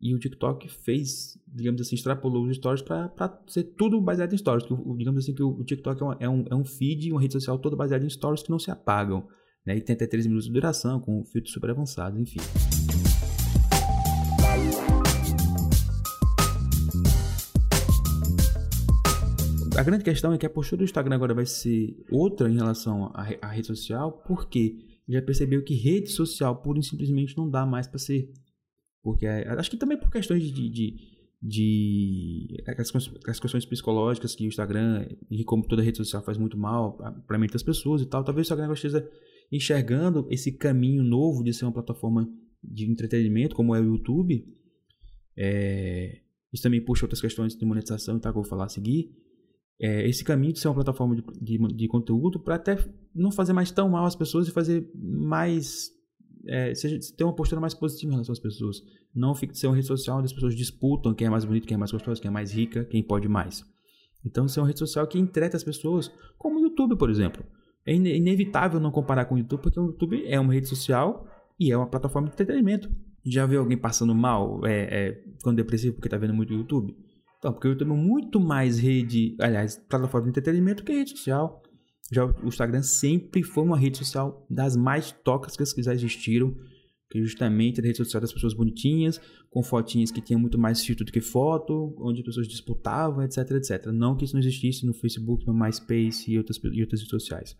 E 0.00 0.14
o 0.14 0.18
TikTok 0.18 0.68
fez, 0.68 1.36
digamos 1.46 1.80
assim, 1.80 1.96
extrapolou 1.96 2.46
os 2.46 2.56
stories 2.56 2.82
para 2.82 3.42
ser 3.48 3.64
tudo 3.76 4.00
baseado 4.00 4.32
em 4.32 4.38
stories. 4.38 4.64
digamos 4.96 5.24
assim 5.24 5.34
que 5.34 5.42
o, 5.42 5.64
TikTok 5.64 6.00
é 6.20 6.28
um, 6.28 6.44
é 6.48 6.54
um 6.54 6.64
feed, 6.64 7.10
uma 7.10 7.20
rede 7.20 7.32
social 7.32 7.58
toda 7.58 7.74
baseada 7.74 8.06
em 8.06 8.08
stories 8.08 8.44
que 8.44 8.50
não 8.50 8.60
se 8.60 8.70
apagam. 8.70 9.26
Né? 9.66 9.76
E 9.76 9.80
tem 9.80 9.94
até 9.94 10.06
13 10.06 10.28
minutos 10.28 10.46
de 10.46 10.54
duração, 10.54 11.00
com 11.00 11.24
filtros 11.24 11.52
super 11.52 11.70
avançados, 11.70 12.18
enfim. 12.20 12.38
A 19.78 19.82
grande 19.84 20.02
questão 20.02 20.32
é 20.32 20.38
que 20.38 20.44
a 20.44 20.50
postura 20.50 20.78
do 20.78 20.84
Instagram 20.84 21.14
agora 21.14 21.32
vai 21.32 21.46
ser 21.46 22.04
outra 22.10 22.50
em 22.50 22.56
relação 22.56 23.12
à, 23.14 23.28
à 23.40 23.46
rede 23.46 23.68
social, 23.68 24.10
porque 24.26 24.74
já 25.08 25.22
percebeu 25.22 25.62
que 25.62 25.72
rede 25.72 26.08
social 26.08 26.60
pura 26.60 26.80
e 26.80 26.82
simplesmente 26.82 27.36
não 27.36 27.48
dá 27.48 27.64
mais 27.64 27.86
para 27.86 28.00
ser. 28.00 28.28
Porque 29.00 29.24
é, 29.24 29.48
acho 29.50 29.70
que 29.70 29.76
também 29.76 29.96
por 29.96 30.10
questões 30.10 30.42
de, 30.42 30.68
de, 30.68 30.96
de 31.40 32.64
as, 32.66 32.92
as, 33.28 33.38
questões 33.38 33.64
psicológicas 33.64 34.34
que 34.34 34.44
o 34.44 34.48
Instagram 34.48 35.06
e 35.30 35.44
como 35.44 35.64
toda 35.64 35.80
rede 35.80 35.98
social 35.98 36.24
faz 36.24 36.36
muito 36.36 36.58
mal 36.58 36.98
para 37.28 37.38
muitas 37.38 37.62
pessoas 37.62 38.02
e 38.02 38.06
tal, 38.06 38.24
talvez 38.24 38.48
o 38.48 38.52
Instagram 38.52 38.72
esteja 38.72 39.08
enxergando 39.52 40.26
esse 40.28 40.50
caminho 40.50 41.04
novo 41.04 41.44
de 41.44 41.52
ser 41.52 41.64
uma 41.66 41.72
plataforma 41.72 42.28
de 42.64 42.90
entretenimento 42.90 43.54
como 43.54 43.76
é 43.76 43.80
o 43.80 43.84
YouTube. 43.84 44.44
É, 45.36 46.20
isso 46.52 46.64
também 46.64 46.84
puxa 46.84 47.04
outras 47.04 47.20
questões 47.20 47.54
de 47.54 47.64
monetização 47.64 48.16
e 48.16 48.20
tal 48.20 48.32
que 48.32 48.38
eu 48.40 48.42
vou 48.42 48.50
falar 48.50 48.64
a 48.64 48.68
seguir 48.68 49.27
é, 49.80 50.08
esse 50.08 50.24
caminho 50.24 50.52
de 50.52 50.58
ser 50.58 50.68
uma 50.68 50.74
plataforma 50.74 51.14
de, 51.14 51.22
de, 51.40 51.58
de 51.58 51.88
conteúdo 51.88 52.40
para 52.40 52.56
até 52.56 52.76
não 53.14 53.30
fazer 53.30 53.52
mais 53.52 53.70
tão 53.70 53.88
mal 53.88 54.04
às 54.04 54.16
pessoas 54.16 54.48
e 54.48 54.50
fazer 54.50 54.90
mais. 54.94 55.90
É, 56.46 56.74
seja, 56.74 56.98
ter 57.16 57.24
uma 57.24 57.34
postura 57.34 57.60
mais 57.60 57.74
positiva 57.74 58.10
em 58.10 58.14
relação 58.14 58.32
às 58.32 58.38
pessoas. 58.38 58.82
Não 59.14 59.34
ser 59.34 59.66
uma 59.66 59.76
rede 59.76 59.86
social 59.86 60.18
onde 60.18 60.26
as 60.26 60.32
pessoas 60.32 60.54
disputam 60.54 61.14
quem 61.14 61.26
é 61.26 61.30
mais 61.30 61.44
bonito, 61.44 61.66
quem 61.66 61.74
é 61.74 61.78
mais 61.78 61.92
gostoso, 61.92 62.20
quem 62.20 62.28
é 62.28 62.32
mais 62.32 62.52
rica, 62.52 62.84
quem 62.84 63.02
pode 63.02 63.28
mais. 63.28 63.64
Então, 64.24 64.46
é 64.46 64.60
uma 64.60 64.66
rede 64.66 64.78
social 64.78 65.06
que 65.06 65.18
entreta 65.18 65.56
as 65.56 65.64
pessoas, 65.64 66.10
como 66.36 66.58
o 66.58 66.62
YouTube, 66.62 66.96
por 66.96 67.10
exemplo. 67.10 67.44
É 67.86 67.94
inevitável 67.94 68.78
não 68.78 68.90
comparar 68.90 69.24
com 69.24 69.34
o 69.34 69.38
YouTube, 69.38 69.62
porque 69.62 69.80
o 69.80 69.86
YouTube 69.86 70.24
é 70.26 70.38
uma 70.38 70.52
rede 70.52 70.68
social 70.68 71.26
e 71.58 71.72
é 71.72 71.76
uma 71.76 71.86
plataforma 71.86 72.28
de 72.28 72.34
entretenimento. 72.34 72.90
Já 73.24 73.46
viu 73.46 73.60
alguém 73.60 73.78
passando 73.78 74.14
mal, 74.14 74.64
é, 74.66 75.08
é, 75.08 75.24
ficando 75.36 75.56
depressivo 75.56 75.94
porque 75.94 76.08
está 76.08 76.18
vendo 76.18 76.34
muito 76.34 76.52
YouTube? 76.52 76.94
Então, 77.38 77.52
porque 77.52 77.68
o 77.68 77.70
YouTube 77.70 77.92
é 77.92 77.94
muito 77.94 78.40
mais 78.40 78.78
rede, 78.78 79.36
aliás, 79.40 79.76
plataforma 79.88 80.24
de 80.24 80.30
entretenimento 80.30 80.82
que 80.82 80.92
rede 80.92 81.10
social. 81.10 81.62
Já 82.10 82.24
o 82.24 82.48
Instagram 82.48 82.82
sempre 82.82 83.42
foi 83.42 83.62
uma 83.62 83.78
rede 83.78 83.98
social 83.98 84.46
das 84.50 84.76
mais 84.76 85.12
tóxicas 85.12 85.72
que 85.72 85.82
já 85.82 85.94
existiram, 85.94 86.54
que 87.10 87.22
justamente 87.22 87.78
era 87.78 87.86
a 87.86 87.88
rede 87.88 87.98
social 87.98 88.20
das 88.20 88.32
pessoas 88.32 88.54
bonitinhas, 88.54 89.20
com 89.50 89.62
fotinhas 89.62 90.10
que 90.10 90.20
tinham 90.20 90.40
muito 90.40 90.58
mais 90.58 90.84
filtro 90.84 91.04
do 91.04 91.12
que 91.12 91.20
foto, 91.20 91.94
onde 91.98 92.20
as 92.20 92.26
pessoas 92.26 92.48
disputavam, 92.48 93.22
etc, 93.22 93.50
etc. 93.52 93.86
Não 93.86 94.16
que 94.16 94.24
isso 94.24 94.34
não 94.34 94.40
existisse 94.40 94.84
no 94.84 94.92
Facebook, 94.92 95.46
no 95.46 95.54
MySpace 95.54 96.30
e 96.30 96.38
outras, 96.38 96.58
e 96.64 96.80
outras 96.82 97.00
redes 97.00 97.08
sociais. 97.08 97.56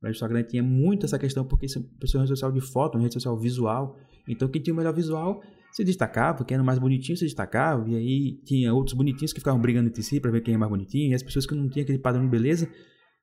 Mas 0.00 0.10
o 0.10 0.12
Instagram 0.12 0.44
tinha 0.44 0.62
muito 0.62 1.04
essa 1.04 1.18
questão, 1.18 1.44
porque 1.44 1.66
isso 1.66 1.78
é 1.78 1.82
uma 2.16 2.22
rede 2.22 2.28
social 2.28 2.52
de 2.52 2.60
foto, 2.60 2.94
uma 2.94 3.02
rede 3.02 3.14
social 3.14 3.36
visual. 3.38 3.98
Então, 4.28 4.48
quem 4.48 4.62
tinha 4.62 4.74
o 4.74 4.76
melhor 4.76 4.94
visual 4.94 5.42
se 5.76 5.84
destacava, 5.84 6.42
quem 6.42 6.54
era 6.54 6.64
mais 6.64 6.78
bonitinho 6.78 7.18
se 7.18 7.24
destacava, 7.26 7.86
e 7.86 7.94
aí 7.94 8.40
tinha 8.46 8.72
outros 8.72 8.96
bonitinhos 8.96 9.30
que 9.34 9.40
ficavam 9.40 9.60
brigando 9.60 9.90
entre 9.90 10.02
si 10.02 10.18
para 10.18 10.30
ver 10.30 10.40
quem 10.40 10.54
é 10.54 10.56
mais 10.56 10.70
bonitinho, 10.70 11.10
e 11.10 11.14
as 11.14 11.22
pessoas 11.22 11.44
que 11.44 11.54
não 11.54 11.68
tinham 11.68 11.82
aquele 11.82 11.98
padrão 11.98 12.24
de 12.24 12.30
beleza 12.30 12.66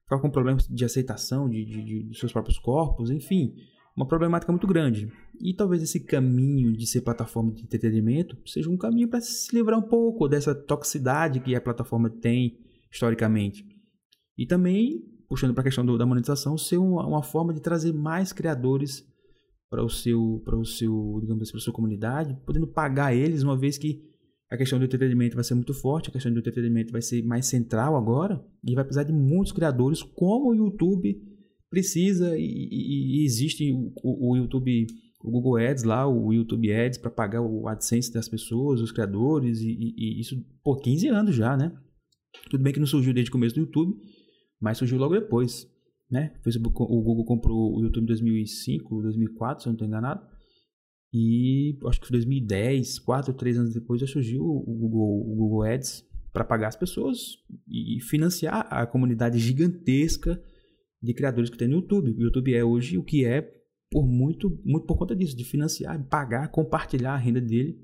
ficavam 0.04 0.22
com 0.22 0.30
problemas 0.30 0.68
de 0.68 0.86
aceitação 0.86 1.50
de, 1.50 1.66
de, 1.66 2.04
de, 2.10 2.16
seus 2.20 2.32
próprios 2.32 2.60
corpos, 2.60 3.10
enfim, 3.10 3.56
uma 3.98 4.08
problemática 4.08 4.52
muito 4.52 4.68
grande. 4.68 5.12
E 5.42 5.56
talvez 5.56 5.82
esse 5.82 6.06
caminho 6.06 6.74
de 6.74 6.86
ser 6.86 7.02
plataforma 7.02 7.52
de 7.52 7.64
entretenimento 7.64 8.38
seja 8.46 8.70
um 8.70 8.78
caminho 8.78 9.10
para 9.10 9.20
se 9.20 9.56
livrar 9.56 9.80
um 9.80 9.90
pouco 9.90 10.28
dessa 10.28 10.54
toxicidade 10.54 11.40
que 11.40 11.56
a 11.56 11.62
plataforma 11.62 12.08
tem 12.08 12.60
historicamente. 12.92 13.66
E 14.38 14.46
também, 14.46 15.02
puxando 15.28 15.56
para 15.56 15.62
a 15.62 15.64
questão 15.64 15.84
do, 15.84 15.98
da 15.98 16.06
monetização, 16.06 16.56
ser 16.56 16.78
uma, 16.78 17.04
uma 17.08 17.24
forma 17.24 17.52
de 17.52 17.62
trazer 17.62 17.94
mais 17.94 18.32
criadores 18.32 19.12
para 19.74 19.84
o 19.84 19.90
seu, 19.90 20.40
para 20.46 20.56
o 20.56 20.64
seu, 20.64 21.18
digamos 21.20 21.42
assim, 21.42 21.52
para 21.54 21.60
sua 21.60 21.74
comunidade, 21.74 22.38
podendo 22.46 22.68
pagar 22.68 23.16
eles, 23.16 23.42
uma 23.42 23.58
vez 23.58 23.76
que 23.76 24.04
a 24.48 24.56
questão 24.56 24.78
do 24.78 24.86
entretenimento 24.86 25.34
vai 25.34 25.44
ser 25.44 25.56
muito 25.56 25.74
forte, 25.74 26.10
a 26.12 26.14
questão 26.14 26.32
do 26.32 26.38
entretenimento 26.38 26.92
vai 26.92 27.02
ser 27.02 27.24
mais 27.24 27.48
central 27.48 27.96
agora, 27.96 28.40
e 28.64 28.76
vai 28.76 28.84
precisar 28.84 29.04
de 29.04 29.12
muitos 29.12 29.52
criadores, 29.52 30.04
como 30.04 30.52
o 30.52 30.56
YouTube 30.56 31.20
precisa 31.72 32.38
e, 32.38 32.44
e, 32.44 33.22
e 33.22 33.26
existe 33.26 33.74
o, 33.74 33.92
o, 34.04 34.38
YouTube, 34.38 34.86
o 35.24 35.32
Google 35.32 35.58
Ads 35.58 35.84
lá, 35.86 36.08
o 36.08 36.32
YouTube 36.32 36.72
Ads 36.72 37.00
para 37.00 37.10
pagar 37.10 37.42
o 37.42 37.68
AdSense 37.68 38.14
das 38.14 38.30
pessoas, 38.30 38.80
os 38.80 38.92
criadores, 38.92 39.60
e, 39.60 39.96
e, 39.98 40.20
isso 40.20 40.36
por 40.64 40.82
15 40.82 41.08
anos 41.08 41.36
já, 41.36 41.58
né? 41.58 41.76
Tudo 42.48 42.62
bem 42.62 42.74
que 42.74 42.80
não 42.80 42.86
surgiu 42.86 43.12
desde 43.12 43.32
o 43.32 43.34
começo 43.34 43.56
do 43.56 43.62
YouTube, 43.62 43.96
mas 44.62 44.78
surgiu 44.78 45.00
logo 45.00 45.16
depois 45.16 45.68
né? 46.14 46.32
Facebook, 46.44 46.80
o 46.80 47.02
Google 47.02 47.26
comprou 47.26 47.76
o 47.76 47.82
YouTube 47.82 48.04
em 48.04 48.08
2005, 48.08 49.02
2004, 49.02 49.64
se 49.64 49.68
eu 49.68 49.72
não 49.72 49.76
estou 49.76 49.88
enganado. 49.88 50.22
E 51.12 51.76
acho 51.88 52.00
que 52.00 52.08
foi 52.08 52.18
2010, 52.18 53.00
4 53.00 53.32
ou 53.32 53.38
3 53.38 53.58
anos 53.58 53.74
depois, 53.74 54.00
já 54.00 54.06
surgiu 54.06 54.44
o 54.44 54.78
Google, 54.80 55.22
o 55.22 55.36
Google 55.36 55.64
Ads 55.64 56.06
para 56.32 56.44
pagar 56.44 56.68
as 56.68 56.76
pessoas 56.76 57.18
e 57.68 58.00
financiar 58.02 58.68
a 58.70 58.86
comunidade 58.86 59.40
gigantesca 59.40 60.40
de 61.02 61.14
criadores 61.16 61.50
que 61.50 61.58
tem 61.58 61.68
no 61.68 61.78
YouTube. 61.78 62.12
O 62.12 62.22
YouTube 62.22 62.54
é 62.54 62.64
hoje 62.64 62.98
o 62.98 63.04
que 63.04 63.26
é 63.26 63.52
por 63.92 64.08
muito, 64.08 64.62
muito 64.64 64.86
por 64.86 64.98
conta 64.98 65.16
disso, 65.16 65.36
de 65.36 65.44
financiar, 65.44 66.04
pagar, 66.08 66.50
compartilhar 66.50 67.14
a 67.14 67.18
renda 67.18 67.42
dele, 67.42 67.76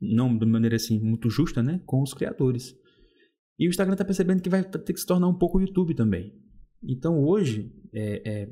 não 0.00 0.36
de 0.36 0.46
maneira 0.46 0.76
assim 0.76 1.00
muito 1.00 1.30
justa, 1.30 1.62
né, 1.62 1.80
com 1.86 2.02
os 2.02 2.12
criadores. 2.12 2.76
E 3.56 3.66
o 3.66 3.70
Instagram 3.70 3.94
está 3.94 4.04
percebendo 4.04 4.42
que 4.42 4.50
vai 4.50 4.64
ter 4.64 4.92
que 4.92 5.00
se 5.00 5.06
tornar 5.06 5.28
um 5.28 5.38
pouco 5.38 5.58
o 5.58 5.60
YouTube 5.60 5.94
também. 5.94 6.32
Então 6.82 7.24
hoje, 7.24 7.72
é, 7.92 8.22
é, 8.24 8.48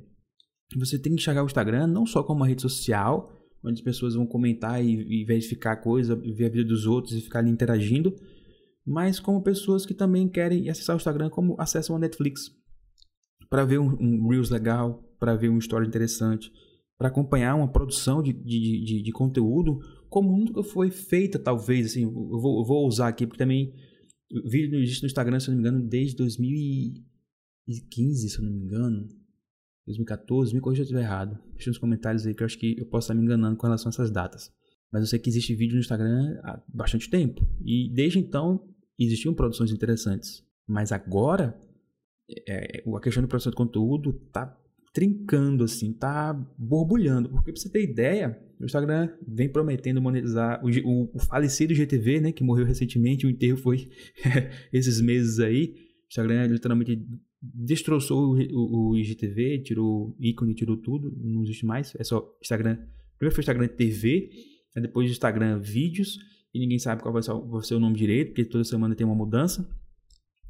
você 0.76 0.98
tem 0.98 1.14
que 1.14 1.20
enxergar 1.20 1.42
o 1.42 1.46
Instagram 1.46 1.86
não 1.86 2.06
só 2.06 2.22
como 2.22 2.40
uma 2.40 2.46
rede 2.46 2.62
social, 2.62 3.32
onde 3.64 3.74
as 3.74 3.84
pessoas 3.84 4.14
vão 4.14 4.26
comentar 4.26 4.84
e, 4.84 5.22
e 5.22 5.24
verificar 5.24 5.76
coisa, 5.76 6.16
ver 6.16 6.46
a 6.46 6.50
vida 6.50 6.64
dos 6.64 6.86
outros 6.86 7.14
e 7.14 7.20
ficar 7.20 7.40
ali 7.40 7.50
interagindo, 7.50 8.14
mas 8.84 9.18
como 9.18 9.42
pessoas 9.42 9.84
que 9.84 9.94
também 9.94 10.28
querem 10.28 10.68
acessar 10.68 10.94
o 10.94 10.98
Instagram 10.98 11.28
como 11.30 11.56
acessam 11.58 11.96
a 11.96 11.98
Netflix 11.98 12.50
para 13.50 13.64
ver 13.64 13.78
um, 13.78 13.96
um, 14.00 14.28
Reels 14.28 14.50
legal, 14.50 15.02
para 15.18 15.34
ver 15.34 15.48
uma 15.48 15.58
história 15.58 15.86
interessante, 15.86 16.50
para 16.98 17.08
acompanhar 17.08 17.54
uma 17.54 17.70
produção 17.70 18.22
de, 18.22 18.32
de, 18.32 18.84
de, 18.84 19.02
de, 19.02 19.12
conteúdo 19.12 19.78
como 20.08 20.36
nunca 20.36 20.62
foi 20.62 20.90
feita, 20.90 21.38
talvez. 21.38 21.86
Assim, 21.86 22.04
eu 22.04 22.40
vou, 22.40 22.60
eu 22.60 22.64
vou 22.64 22.86
usar 22.86 23.08
aqui, 23.08 23.26
porque 23.26 23.38
também 23.38 23.72
vídeo 24.44 24.78
existe 24.80 25.02
no 25.02 25.06
Instagram, 25.06 25.38
se 25.40 25.48
não 25.48 25.56
me 25.56 25.60
engano, 25.60 25.86
desde 25.86 26.16
2000 26.16 26.94
2015, 27.66 28.28
se 28.28 28.38
eu 28.38 28.44
não 28.44 28.52
me 28.52 28.60
engano. 28.60 29.08
2014, 29.86 30.54
me 30.54 30.60
corrija 30.60 30.84
se 30.84 30.92
eu 30.92 30.96
estiver 30.96 31.02
errado. 31.02 31.38
Deixa 31.52 31.70
nos 31.70 31.78
comentários 31.78 32.26
aí 32.26 32.34
que 32.34 32.42
eu 32.42 32.46
acho 32.46 32.58
que 32.58 32.76
eu 32.78 32.86
posso 32.86 33.04
estar 33.04 33.14
me 33.14 33.22
enganando 33.22 33.56
com 33.56 33.66
relação 33.66 33.88
a 33.88 33.90
essas 33.90 34.10
datas. 34.10 34.52
Mas 34.92 35.02
eu 35.02 35.06
sei 35.06 35.18
que 35.18 35.28
existe 35.28 35.54
vídeo 35.54 35.74
no 35.74 35.80
Instagram 35.80 36.38
há 36.42 36.62
bastante 36.68 37.08
tempo. 37.08 37.46
E 37.64 37.92
desde 37.94 38.18
então 38.18 38.68
existiam 38.98 39.34
produções 39.34 39.70
interessantes. 39.70 40.44
Mas 40.66 40.90
agora, 40.90 41.58
é, 42.48 42.82
a 42.84 43.00
questão 43.00 43.22
de 43.22 43.28
produção 43.28 43.50
de 43.50 43.56
conteúdo 43.56 44.12
tá 44.32 44.58
trincando, 44.92 45.64
assim, 45.64 45.92
tá 45.92 46.32
borbulhando. 46.58 47.28
Porque 47.28 47.52
pra 47.52 47.60
você 47.60 47.68
ter 47.68 47.84
ideia, 47.84 48.40
o 48.58 48.64
Instagram 48.64 49.10
vem 49.28 49.48
prometendo 49.48 50.00
monetizar 50.00 50.64
o, 50.64 50.68
o, 50.68 51.10
o 51.14 51.18
falecido 51.18 51.74
GTV, 51.74 52.20
né, 52.20 52.32
que 52.32 52.42
morreu 52.42 52.64
recentemente, 52.64 53.26
o 53.26 53.30
enterro 53.30 53.58
foi 53.58 53.90
esses 54.72 55.00
meses 55.00 55.38
aí. 55.38 55.74
O 55.76 56.08
Instagram 56.08 56.46
literalmente 56.46 57.06
destroçou 57.42 58.36
o, 58.36 58.90
o, 58.90 58.96
IGTV, 58.96 59.62
tirou 59.62 60.16
ícone, 60.18 60.54
tirou 60.54 60.76
tudo, 60.76 61.12
não 61.16 61.42
existe 61.42 61.66
mais. 61.66 61.94
É 61.98 62.04
só 62.04 62.34
Instagram. 62.42 62.76
Primeiro 63.18 63.34
foi 63.34 63.42
Instagram 63.42 63.68
TV, 63.68 64.30
depois 64.76 65.10
Instagram 65.10 65.58
Vídeos, 65.58 66.18
e 66.52 66.58
ninguém 66.58 66.78
sabe 66.78 67.02
qual 67.02 67.12
vai 67.12 67.22
ser, 67.22 67.74
o 67.74 67.80
nome 67.80 67.96
direito, 67.96 68.28
porque 68.28 68.44
toda 68.44 68.64
semana 68.64 68.94
tem 68.94 69.06
uma 69.06 69.14
mudança 69.14 69.68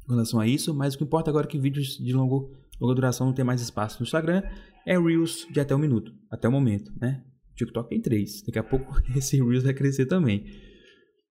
com 0.05 0.13
relação 0.13 0.39
a 0.39 0.47
isso. 0.47 0.73
Mas 0.73 0.95
o 0.95 0.97
que 0.97 1.03
importa 1.03 1.29
agora 1.29 1.45
é 1.45 1.49
que 1.49 1.59
vídeos 1.59 1.97
de 1.97 2.13
longo, 2.13 2.55
longa 2.79 2.95
duração 2.95 3.27
não 3.27 3.33
tem 3.33 3.45
mais 3.45 3.61
espaço 3.61 3.99
no 3.99 4.05
Instagram. 4.05 4.41
É 4.85 4.97
Reels 4.97 5.45
de 5.51 5.59
até 5.59 5.75
um 5.75 5.79
minuto, 5.79 6.13
até 6.31 6.47
o 6.47 6.51
momento, 6.51 6.91
né? 6.99 7.23
TikTok 7.55 7.89
tem 7.89 8.01
três. 8.01 8.41
Daqui 8.43 8.59
a 8.59 8.63
pouco 8.63 9.01
esse 9.15 9.37
Reels 9.37 9.63
vai 9.63 9.73
crescer 9.73 10.05
também. 10.05 10.45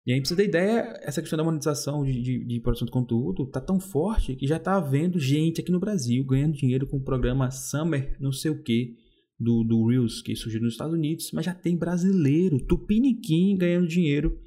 E 0.05 0.11
aí, 0.11 0.19
pra 0.19 0.27
você 0.27 0.35
ter 0.35 0.45
ideia, 0.45 0.99
essa 1.03 1.21
questão 1.21 1.37
da 1.37 1.43
monetização 1.43 2.03
de, 2.03 2.21
de, 2.21 2.43
de, 2.43 2.59
produção 2.59 2.87
de 2.87 2.91
conteúdo 2.91 3.45
tá 3.45 3.61
tão 3.61 3.79
forte 3.79 4.35
que 4.35 4.47
já 4.47 4.57
tá 4.57 4.77
havendo 4.77 5.19
gente 5.19 5.61
aqui 5.61 5.71
no 5.71 5.79
Brasil 5.79 6.23
ganhando 6.23 6.57
dinheiro 6.57 6.87
com 6.87 6.97
o 6.97 7.03
programa 7.03 7.51
Summer, 7.51 8.17
não 8.19 8.31
sei 8.31 8.49
o 8.49 8.63
que, 8.63 8.95
do, 9.39 9.63
do 9.63 9.87
Reels, 9.87 10.21
que 10.21 10.35
surgiu 10.35 10.61
nos 10.61 10.73
Estados 10.73 10.93
Unidos, 10.93 11.31
mas 11.33 11.45
já 11.45 11.53
tem 11.53 11.77
brasileiro, 11.77 12.59
tupiniquim, 12.59 13.57
ganhando 13.57 13.87
dinheiro 13.87 14.39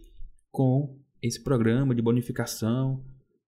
com 0.51 1.01
esse 1.23 1.43
programa 1.43 1.95
de 1.95 2.03
bonificação 2.03 3.05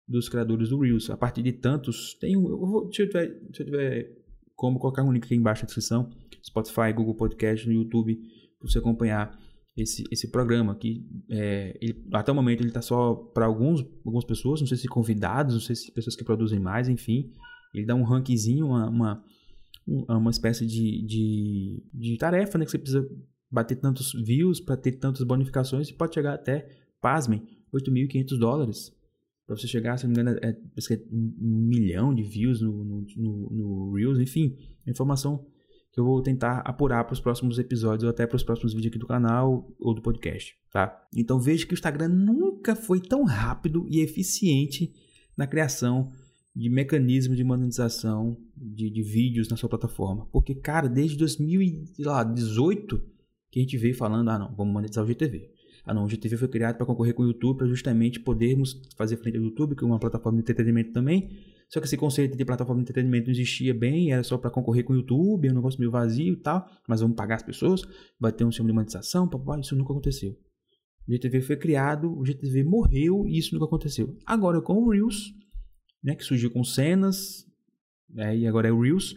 dos 0.08 0.30
criadores 0.30 0.70
do 0.70 0.80
Reels. 0.80 1.10
A 1.10 1.18
partir 1.18 1.42
de 1.42 1.54
tantos, 1.54 2.16
tem 2.16 2.38
um. 2.38 2.48
Eu 2.48 2.58
vou, 2.60 2.94
se, 2.94 3.02
eu 3.02 3.08
tiver, 3.08 3.28
se 3.54 3.62
eu 3.62 3.66
tiver 3.66 4.12
como 4.56 4.80
colocar 4.80 5.04
um 5.04 5.12
link 5.12 5.26
aqui 5.26 5.36
embaixo 5.36 5.64
na 5.64 5.66
descrição: 5.66 6.10
Spotify, 6.44 6.94
Google 6.96 7.16
Podcast, 7.16 7.68
no 7.68 7.74
YouTube, 7.74 8.16
para 8.60 8.70
você 8.70 8.80
acompanhar 8.80 9.40
esse, 9.78 10.04
esse 10.10 10.30
programa 10.30 10.74
que 10.76 11.06
é, 11.30 11.78
ele, 11.82 12.08
até 12.14 12.32
o 12.32 12.36
momento 12.36 12.62
ele 12.62 12.70
está 12.70 12.82
só 12.82 13.14
para 13.14 13.46
alguns 13.46 13.86
algumas 14.06 14.24
pessoas 14.24 14.62
não 14.62 14.68
sei 14.68 14.78
se 14.78 14.88
convidados 14.88 15.54
não 15.54 15.62
sei 15.62 15.76
se 15.76 15.92
pessoas 15.92 16.16
que 16.16 16.24
produzem 16.24 16.60
mais 16.60 16.88
enfim. 16.88 17.34
Ele 17.74 17.86
dá 17.86 17.94
um 17.94 18.04
rankzinho 18.04 18.68
uma 18.68 18.90
uma, 19.86 20.18
uma 20.18 20.32
espécie 20.32 20.66
de, 20.66 21.06
de, 21.06 21.84
de 21.94 22.18
tarefa 22.18 22.58
né 22.58 22.66
que 22.66 22.72
você 22.72 22.78
precisa 22.78 23.08
bater 23.52 23.76
tantos 23.76 24.14
views 24.14 24.62
para 24.62 24.78
ter 24.78 24.94
tantas 24.94 25.24
bonificações 25.24 25.90
e 25.90 25.94
pode 25.94 26.14
chegar 26.14 26.34
até 26.34 26.68
pasmem 27.02 27.44
8.500 27.74 28.40
dólares. 28.40 28.96
Para 29.46 29.58
você 29.58 29.68
chegar 29.68 29.98
se 29.98 30.08
não 30.08 30.14
me 30.14 30.22
engano 30.22 30.40
é, 30.42 30.50
é 30.50 31.00
um 31.12 31.68
milhão 31.68 32.16
de 32.16 32.24
views 32.24 32.62
no, 32.62 32.84
no, 32.84 33.06
no, 33.18 33.50
no 33.52 33.94
Reels 33.94 34.20
enfim 34.20 34.58
informação 34.88 35.46
que 35.96 36.02
eu 36.02 36.04
vou 36.04 36.22
tentar 36.22 36.58
apurar 36.60 37.06
para 37.06 37.14
os 37.14 37.22
próximos 37.22 37.58
episódios 37.58 38.04
ou 38.04 38.10
até 38.10 38.28
para 38.28 38.36
os 38.36 38.44
próximos 38.44 38.74
vídeos 38.74 38.92
aqui 38.92 39.00
do 39.00 39.08
canal 39.08 39.74
ou 39.80 39.94
do 39.94 40.02
podcast, 40.02 40.54
tá? 40.70 41.08
Então 41.16 41.40
veja 41.40 41.66
que 41.66 41.74
o 41.74 41.74
Instagram 41.74 42.10
nunca 42.10 42.76
foi 42.76 43.00
tão 43.00 43.24
rápido 43.24 43.88
e 43.90 44.02
eficiente 44.02 44.94
na 45.38 45.48
criação 45.48 46.12
de 46.54 46.70
mecanismos 46.70 47.38
de 47.38 47.46
monetização 47.46 48.38
de, 48.58 48.90
de 48.90 49.02
vídeos 49.02 49.48
na 49.48 49.56
sua 49.56 49.70
plataforma. 49.70 50.28
Porque, 50.34 50.54
cara, 50.54 50.90
desde 50.90 51.16
2018 51.16 53.02
que 53.50 53.60
a 53.60 53.62
gente 53.62 53.78
veio 53.78 53.96
falando, 53.96 54.30
ah 54.30 54.38
não, 54.38 54.54
vamos 54.54 54.74
monetizar 54.74 55.02
o 55.02 55.08
GTV. 55.08 55.50
Ah, 55.86 55.94
não, 55.94 56.04
o 56.04 56.10
GTV 56.10 56.36
foi 56.36 56.50
criado 56.50 56.76
para 56.76 56.86
concorrer 56.86 57.14
com 57.14 57.24
o 57.24 57.28
YouTube, 57.28 57.60
para 57.60 57.68
justamente 57.68 58.20
podermos 58.20 58.82
fazer 58.98 59.16
frente 59.16 59.38
ao 59.38 59.44
YouTube, 59.46 59.76
que 59.76 59.84
é 59.86 59.88
uma 59.88 60.00
plataforma 60.00 60.38
de 60.38 60.42
entretenimento 60.42 60.92
também. 60.92 61.30
Só 61.70 61.80
que 61.80 61.88
esse 61.88 61.98
conceito 61.98 62.38
de 62.38 62.46
plataforma 62.46 62.82
de 62.82 62.84
entretenimento 62.84 63.26
não 63.26 63.32
existia 63.34 63.74
bem, 63.74 64.12
era 64.12 64.24
só 64.24 64.38
para 64.38 64.50
concorrer 64.50 64.84
com 64.84 64.94
o 64.94 64.96
YouTube, 64.96 65.48
é 65.48 65.52
um 65.52 65.56
negócio 65.56 65.80
meio 65.80 65.92
vazio 65.92 66.34
e 66.34 66.38
tal, 66.38 66.68
mas 66.88 67.02
vamos 67.02 67.16
pagar 67.16 67.36
as 67.36 67.44
pessoas, 67.44 67.82
vai 68.20 68.32
ter 68.32 68.44
um 68.44 68.52
sistema 68.52 68.68
de 68.68 68.74
monetização, 68.74 69.28
papai, 69.28 69.60
isso 69.60 69.76
nunca 69.76 69.92
aconteceu. 69.92 70.38
O 71.08 71.12
GTV 71.12 71.42
foi 71.42 71.58
criado, 71.58 72.18
o 72.18 72.26
GTV 72.26 72.64
morreu 72.64 73.28
e 73.28 73.38
isso 73.38 73.54
nunca 73.54 73.66
aconteceu. 73.66 74.18
Agora 74.26 74.62
com 74.62 74.76
o 74.76 74.90
Reels, 74.90 75.34
né, 76.04 76.16
que 76.16 76.24
surgiu 76.24 76.52
com 76.52 76.64
cenas, 76.64 77.46
né, 78.10 78.38
e 78.38 78.48
agora 78.48 78.68
é 78.68 78.72
o 78.72 78.82
Reels, 78.82 79.16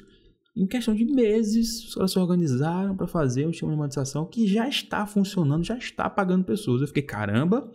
em 0.58 0.66
questão 0.66 0.92
de 0.92 1.04
meses, 1.04 1.84
os 1.84 1.94
caras 1.94 2.10
se 2.10 2.18
organizaram 2.18 2.96
para 2.96 3.06
fazer 3.06 3.46
um 3.46 3.52
sistema 3.52 3.70
de 3.70 3.78
monetização 3.78 4.26
que 4.26 4.46
já 4.46 4.68
está 4.68 5.06
funcionando, 5.06 5.64
já 5.64 5.78
está 5.78 6.10
pagando 6.10 6.44
pessoas. 6.44 6.80
Eu 6.80 6.88
fiquei, 6.88 7.04
caramba, 7.04 7.70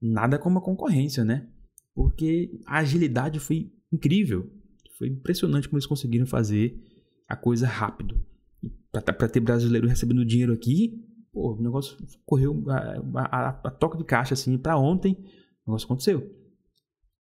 nada 0.00 0.38
como 0.38 0.60
a 0.60 0.62
concorrência, 0.62 1.24
né? 1.24 1.48
Porque 1.92 2.60
a 2.64 2.78
agilidade 2.78 3.40
foi 3.40 3.72
incrível. 3.92 4.50
Foi 4.98 5.08
impressionante 5.08 5.68
como 5.68 5.78
eles 5.78 5.86
conseguiram 5.86 6.26
fazer 6.26 6.82
a 7.28 7.36
coisa 7.36 7.66
rápido. 7.66 8.20
Para 8.90 9.28
ter 9.28 9.40
brasileiro 9.40 9.88
recebendo 9.88 10.24
dinheiro 10.24 10.52
aqui, 10.52 11.04
pô, 11.32 11.54
o 11.54 11.62
negócio 11.62 11.96
correu 12.24 12.64
a, 12.70 13.18
a, 13.20 13.48
a 13.64 13.70
toque 13.70 13.98
de 13.98 14.04
caixa 14.04 14.34
assim 14.34 14.56
para 14.56 14.78
ontem, 14.78 15.12
o 15.66 15.70
negócio 15.70 15.84
aconteceu. 15.84 16.34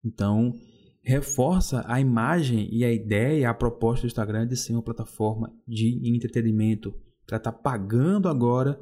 Então, 0.03 0.55
reforça 1.03 1.85
a 1.87 2.01
imagem 2.01 2.69
e 2.73 2.85
a 2.85 2.93
ideia, 2.93 3.51
a 3.51 3.55
proposta 3.55 4.03
do 4.03 4.07
Instagram 4.07 4.47
de 4.47 4.57
ser 4.57 4.73
uma 4.73 4.83
plataforma 4.83 5.53
de 5.67 6.01
entretenimento, 6.15 6.95
para 7.27 7.37
estar 7.37 7.53
tá 7.53 7.59
pagando 7.59 8.29
agora 8.29 8.81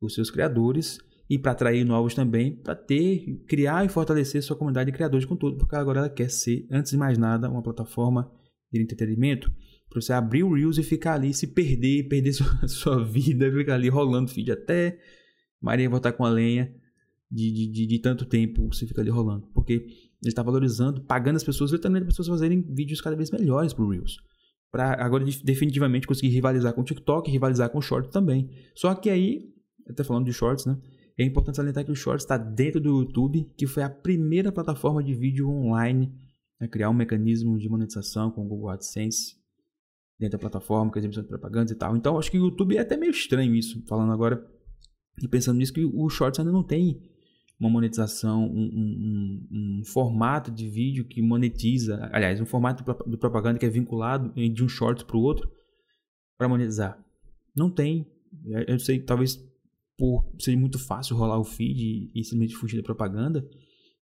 os 0.00 0.14
seus 0.14 0.30
criadores 0.30 0.98
e 1.32 1.38
para 1.38 1.52
atrair 1.52 1.82
novos 1.82 2.14
também, 2.14 2.54
para 2.54 2.74
ter, 2.74 3.42
criar 3.48 3.86
e 3.86 3.88
fortalecer 3.88 4.42
sua 4.42 4.54
comunidade 4.54 4.90
de 4.90 4.94
criadores 4.94 5.24
com 5.24 5.34
tudo, 5.34 5.56
porque 5.56 5.74
agora 5.74 6.00
ela 6.00 6.10
quer 6.10 6.30
ser, 6.30 6.66
antes 6.70 6.92
de 6.92 6.98
mais 6.98 7.16
nada, 7.16 7.48
uma 7.48 7.62
plataforma 7.62 8.30
de 8.70 8.82
entretenimento 8.82 9.50
para 9.88 9.98
você 9.98 10.12
abrir 10.12 10.42
o 10.42 10.52
Reels 10.52 10.76
e 10.76 10.82
ficar 10.82 11.14
ali, 11.14 11.32
se 11.32 11.46
perder, 11.46 12.06
perder 12.06 12.32
sua, 12.36 12.68
sua 12.68 13.02
vida, 13.02 13.50
ficar 13.50 13.76
ali 13.76 13.88
rolando 13.88 14.30
feed 14.30 14.52
até 14.52 14.98
Maria 15.58 15.88
voltar 15.88 16.12
com 16.12 16.22
a 16.22 16.28
lenha 16.28 16.70
de, 17.30 17.50
de, 17.50 17.72
de, 17.72 17.86
de 17.86 17.98
tanto 17.98 18.26
tempo 18.26 18.66
você 18.66 18.86
fica 18.86 19.00
ali 19.00 19.08
rolando. 19.08 19.46
Porque 19.54 19.72
ele 19.72 19.88
está 20.22 20.42
valorizando, 20.42 21.00
pagando 21.00 21.36
as 21.36 21.44
pessoas, 21.44 21.72
literalmente 21.72 22.02
as 22.02 22.08
pessoas 22.08 22.28
fazerem 22.28 22.60
vídeos 22.60 23.00
cada 23.00 23.16
vez 23.16 23.30
melhores 23.30 23.72
pro 23.72 23.88
Reels. 23.88 24.18
Para 24.70 25.02
agora 25.02 25.24
definitivamente 25.42 26.06
conseguir 26.06 26.28
rivalizar 26.28 26.74
com 26.74 26.82
o 26.82 26.84
TikTok, 26.84 27.30
rivalizar 27.30 27.70
com 27.70 27.78
o 27.78 27.82
Short 27.82 28.10
também. 28.10 28.50
Só 28.74 28.94
que 28.94 29.08
aí, 29.08 29.50
até 29.88 30.04
falando 30.04 30.26
de 30.26 30.32
Shorts, 30.32 30.66
né? 30.66 30.78
É 31.18 31.24
importante 31.24 31.56
salientar 31.56 31.84
que 31.84 31.92
o 31.92 31.96
Shorts 31.96 32.24
está 32.24 32.36
dentro 32.36 32.80
do 32.80 33.00
YouTube, 33.00 33.50
que 33.56 33.66
foi 33.66 33.82
a 33.82 33.90
primeira 33.90 34.50
plataforma 34.50 35.02
de 35.02 35.14
vídeo 35.14 35.48
online 35.48 36.12
a 36.58 36.66
criar 36.66 36.90
um 36.90 36.94
mecanismo 36.94 37.58
de 37.58 37.68
monetização 37.68 38.30
com 38.30 38.44
o 38.44 38.48
Google 38.48 38.70
AdSense 38.70 39.36
dentro 40.18 40.38
da 40.38 40.40
plataforma, 40.40 40.90
com 40.90 40.98
emissões 40.98 41.24
de 41.24 41.28
propagandas 41.28 41.72
e 41.72 41.74
tal. 41.74 41.96
Então, 41.96 42.18
acho 42.18 42.30
que 42.30 42.38
o 42.38 42.44
YouTube 42.44 42.76
é 42.76 42.80
até 42.80 42.96
meio 42.96 43.10
estranho 43.10 43.54
isso, 43.54 43.82
falando 43.86 44.12
agora 44.12 44.46
e 45.20 45.28
pensando 45.28 45.58
nisso, 45.58 45.72
que 45.72 45.84
o 45.84 46.08
Shorts 46.08 46.38
ainda 46.38 46.52
não 46.52 46.62
tem 46.62 47.02
uma 47.58 47.68
monetização, 47.68 48.44
um, 48.44 48.62
um, 48.62 49.48
um, 49.52 49.84
formato 49.84 50.50
de 50.50 50.68
vídeo 50.68 51.04
que 51.04 51.20
monetiza, 51.20 52.08
aliás, 52.12 52.40
um 52.40 52.46
formato 52.46 52.82
de 53.06 53.16
propaganda 53.16 53.58
que 53.58 53.66
é 53.66 53.68
vinculado 53.68 54.32
de 54.34 54.64
um 54.64 54.68
Shorts 54.68 55.04
para 55.04 55.16
o 55.16 55.20
outro 55.20 55.50
para 56.36 56.48
monetizar. 56.48 56.98
Não 57.54 57.70
tem. 57.70 58.06
Eu 58.66 58.78
sei, 58.78 59.00
talvez 59.00 59.38
por 60.02 60.28
ser 60.36 60.56
muito 60.56 60.80
fácil 60.80 61.14
rolar 61.14 61.38
o 61.38 61.44
feed 61.44 62.10
e 62.12 62.24
simplesmente 62.24 62.56
fugir 62.56 62.78
da 62.78 62.82
propaganda, 62.82 63.48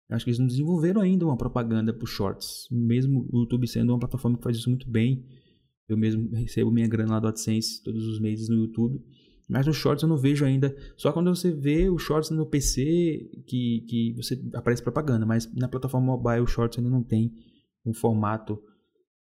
acho 0.10 0.24
que 0.24 0.32
eles 0.32 0.40
não 0.40 0.48
desenvolveram 0.48 1.02
ainda 1.02 1.26
uma 1.26 1.36
propaganda 1.36 1.94
para 1.94 2.08
Shorts, 2.08 2.70
mesmo 2.72 3.28
o 3.30 3.40
YouTube 3.40 3.68
sendo 3.68 3.90
uma 3.90 4.00
plataforma 4.00 4.38
que 4.38 4.44
faz 4.46 4.56
isso 4.56 4.70
muito 4.70 4.90
bem. 4.90 5.26
Eu 5.90 5.98
mesmo 5.98 6.30
recebo 6.34 6.72
minha 6.72 6.88
grana 6.88 7.16
lá 7.16 7.20
do 7.20 7.28
AdSense 7.28 7.84
todos 7.84 8.08
os 8.08 8.18
meses 8.18 8.48
no 8.48 8.56
YouTube. 8.56 8.98
Mas 9.50 9.68
no 9.68 9.74
Shorts 9.74 10.02
eu 10.02 10.08
não 10.08 10.16
vejo 10.16 10.46
ainda. 10.46 10.74
Só 10.96 11.12
quando 11.12 11.36
você 11.36 11.52
vê 11.52 11.90
o 11.90 11.98
Shorts 11.98 12.30
no 12.30 12.46
PC 12.46 13.30
que, 13.46 13.86
que 13.90 14.14
você 14.16 14.42
aparece 14.54 14.82
propaganda. 14.82 15.26
Mas 15.26 15.54
na 15.54 15.68
plataforma 15.68 16.08
mobile 16.08 16.44
o 16.44 16.48
Shorts 16.48 16.80
ainda 16.80 16.90
não 16.90 17.04
tem 17.04 17.34
um 17.86 17.94
formato 17.94 18.58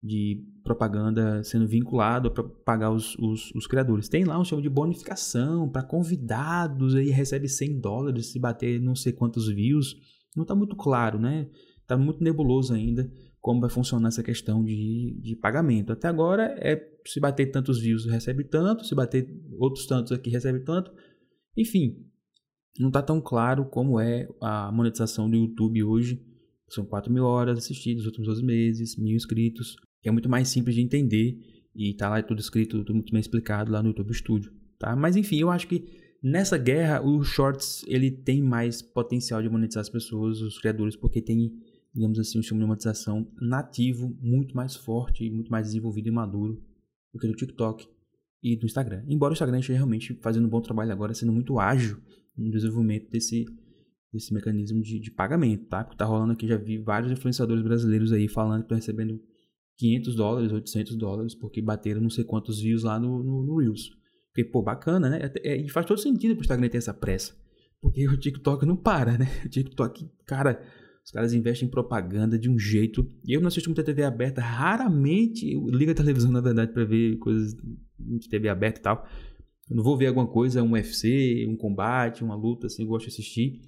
de 0.00 0.46
propaganda 0.70 1.42
sendo 1.42 1.66
vinculado 1.66 2.30
para 2.30 2.44
pagar 2.44 2.90
os, 2.92 3.16
os, 3.18 3.50
os, 3.54 3.66
criadores. 3.66 4.08
Tem 4.08 4.24
lá 4.24 4.38
um 4.38 4.44
chama 4.44 4.62
de 4.62 4.68
bonificação 4.68 5.68
para 5.68 5.82
convidados, 5.82 6.94
aí 6.94 7.10
recebe 7.10 7.48
100 7.48 7.80
dólares 7.80 8.30
se 8.30 8.38
bater 8.38 8.80
não 8.80 8.94
sei 8.94 9.12
quantos 9.12 9.48
views. 9.48 9.96
Não 10.36 10.42
está 10.42 10.54
muito 10.54 10.76
claro, 10.76 11.18
né? 11.18 11.48
Está 11.82 11.96
muito 11.96 12.22
nebuloso 12.22 12.72
ainda 12.72 13.10
como 13.40 13.60
vai 13.60 13.70
funcionar 13.70 14.08
essa 14.08 14.22
questão 14.22 14.62
de, 14.62 15.18
de 15.22 15.34
pagamento. 15.34 15.92
Até 15.92 16.06
agora 16.08 16.54
é 16.58 16.78
se 17.06 17.18
bater 17.18 17.50
tantos 17.50 17.80
views 17.80 18.04
recebe 18.04 18.44
tanto, 18.44 18.84
se 18.84 18.94
bater 18.94 19.26
outros 19.58 19.86
tantos 19.86 20.12
aqui 20.12 20.30
recebe 20.30 20.60
tanto. 20.60 20.92
Enfim, 21.56 22.06
não 22.78 22.88
está 22.88 23.02
tão 23.02 23.20
claro 23.20 23.64
como 23.64 23.98
é 23.98 24.28
a 24.40 24.70
monetização 24.70 25.28
do 25.28 25.36
YouTube 25.36 25.82
hoje. 25.82 26.22
São 26.68 26.84
4 26.84 27.12
mil 27.12 27.24
horas 27.24 27.58
assistidas 27.58 28.04
nos 28.04 28.06
últimos 28.06 28.28
12 28.28 28.44
meses, 28.44 28.96
mil 28.96 29.16
inscritos. 29.16 29.74
É 30.04 30.10
muito 30.10 30.28
mais 30.28 30.48
simples 30.48 30.74
de 30.74 30.82
entender 30.82 31.38
e 31.74 31.94
tá 31.94 32.08
lá 32.08 32.22
tudo 32.22 32.40
escrito, 32.40 32.78
tudo 32.78 32.94
muito 32.94 33.12
bem 33.12 33.20
explicado 33.20 33.70
lá 33.70 33.82
no 33.82 33.90
YouTube 33.90 34.14
Studio. 34.14 34.52
Tá? 34.78 34.96
Mas 34.96 35.16
enfim, 35.16 35.38
eu 35.38 35.50
acho 35.50 35.68
que 35.68 35.84
nessa 36.22 36.56
guerra 36.56 37.02
o 37.02 37.22
Shorts 37.22 37.84
ele 37.86 38.10
tem 38.10 38.42
mais 38.42 38.82
potencial 38.82 39.42
de 39.42 39.48
monetizar 39.48 39.82
as 39.82 39.88
pessoas, 39.88 40.40
os 40.40 40.58
criadores, 40.58 40.96
porque 40.96 41.20
tem 41.20 41.52
digamos 41.94 42.18
assim, 42.18 42.38
um 42.38 42.42
sistema 42.42 42.60
de 42.60 42.66
monetização 42.66 43.26
nativo 43.40 44.16
muito 44.20 44.54
mais 44.54 44.76
forte, 44.76 45.28
muito 45.30 45.50
mais 45.50 45.66
desenvolvido 45.66 46.08
e 46.08 46.12
maduro 46.12 46.62
do 47.12 47.18
que 47.18 47.26
do 47.26 47.34
TikTok 47.34 47.86
e 48.42 48.56
do 48.56 48.66
Instagram. 48.66 49.04
Embora 49.08 49.32
o 49.32 49.34
Instagram 49.34 49.58
esteja 49.58 49.78
realmente 49.78 50.14
fazendo 50.22 50.46
um 50.46 50.50
bom 50.50 50.60
trabalho 50.60 50.92
agora, 50.92 51.12
sendo 51.14 51.32
muito 51.32 51.58
ágil 51.58 51.98
no 52.36 52.50
desenvolvimento 52.50 53.10
desse, 53.10 53.44
desse 54.12 54.32
mecanismo 54.32 54.80
de, 54.80 55.00
de 55.00 55.10
pagamento, 55.10 55.66
tá? 55.66 55.82
Porque 55.82 55.98
tá 55.98 56.04
rolando 56.04 56.32
aqui, 56.32 56.46
já 56.46 56.56
vi 56.56 56.78
vários 56.78 57.10
influenciadores 57.10 57.62
brasileiros 57.62 58.12
aí 58.12 58.28
falando 58.28 58.60
que 58.60 58.66
estão 58.66 58.76
recebendo 58.76 59.20
500 59.80 60.14
dólares, 60.14 60.52
800 60.52 60.96
dólares, 60.96 61.34
porque 61.34 61.62
bateram 61.62 62.02
não 62.02 62.10
sei 62.10 62.22
quantos 62.22 62.60
views 62.60 62.82
lá 62.82 63.00
no, 63.00 63.22
no, 63.24 63.42
no 63.42 63.56
Reels. 63.56 63.90
Porque, 64.28 64.44
pô, 64.44 64.62
bacana, 64.62 65.08
né? 65.08 65.32
É, 65.42 65.56
e 65.56 65.68
faz 65.70 65.86
todo 65.86 65.98
sentido 65.98 66.34
pro 66.34 66.42
Instagram 66.42 66.68
ter 66.68 66.78
essa 66.78 66.92
pressa. 66.92 67.34
Porque 67.80 68.06
o 68.06 68.16
TikTok 68.18 68.66
não 68.66 68.76
para, 68.76 69.16
né? 69.16 69.26
O 69.44 69.48
TikTok, 69.48 70.06
cara, 70.26 70.62
os 71.02 71.10
caras 71.10 71.32
investem 71.32 71.66
em 71.66 71.70
propaganda 71.70 72.38
de 72.38 72.50
um 72.50 72.58
jeito. 72.58 73.06
Eu 73.26 73.40
não 73.40 73.48
assisto 73.48 73.70
muita 73.70 73.82
TV 73.82 74.02
aberta, 74.02 74.42
raramente 74.42 75.50
eu 75.50 75.66
ligo 75.70 75.90
a 75.90 75.94
televisão, 75.94 76.30
na 76.30 76.42
verdade, 76.42 76.72
para 76.72 76.84
ver 76.84 77.16
coisas 77.16 77.56
de 77.98 78.28
TV 78.28 78.50
aberta 78.50 78.80
e 78.80 78.82
tal. 78.82 79.08
Eu 79.68 79.76
não 79.76 79.82
vou 79.82 79.96
ver 79.96 80.08
alguma 80.08 80.26
coisa, 80.26 80.62
um 80.62 80.72
UFC, 80.72 81.46
um 81.48 81.56
combate, 81.56 82.22
uma 82.22 82.34
luta, 82.34 82.66
assim, 82.66 82.82
eu 82.82 82.88
gosto 82.88 83.06
de 83.06 83.12
assistir. 83.12 83.62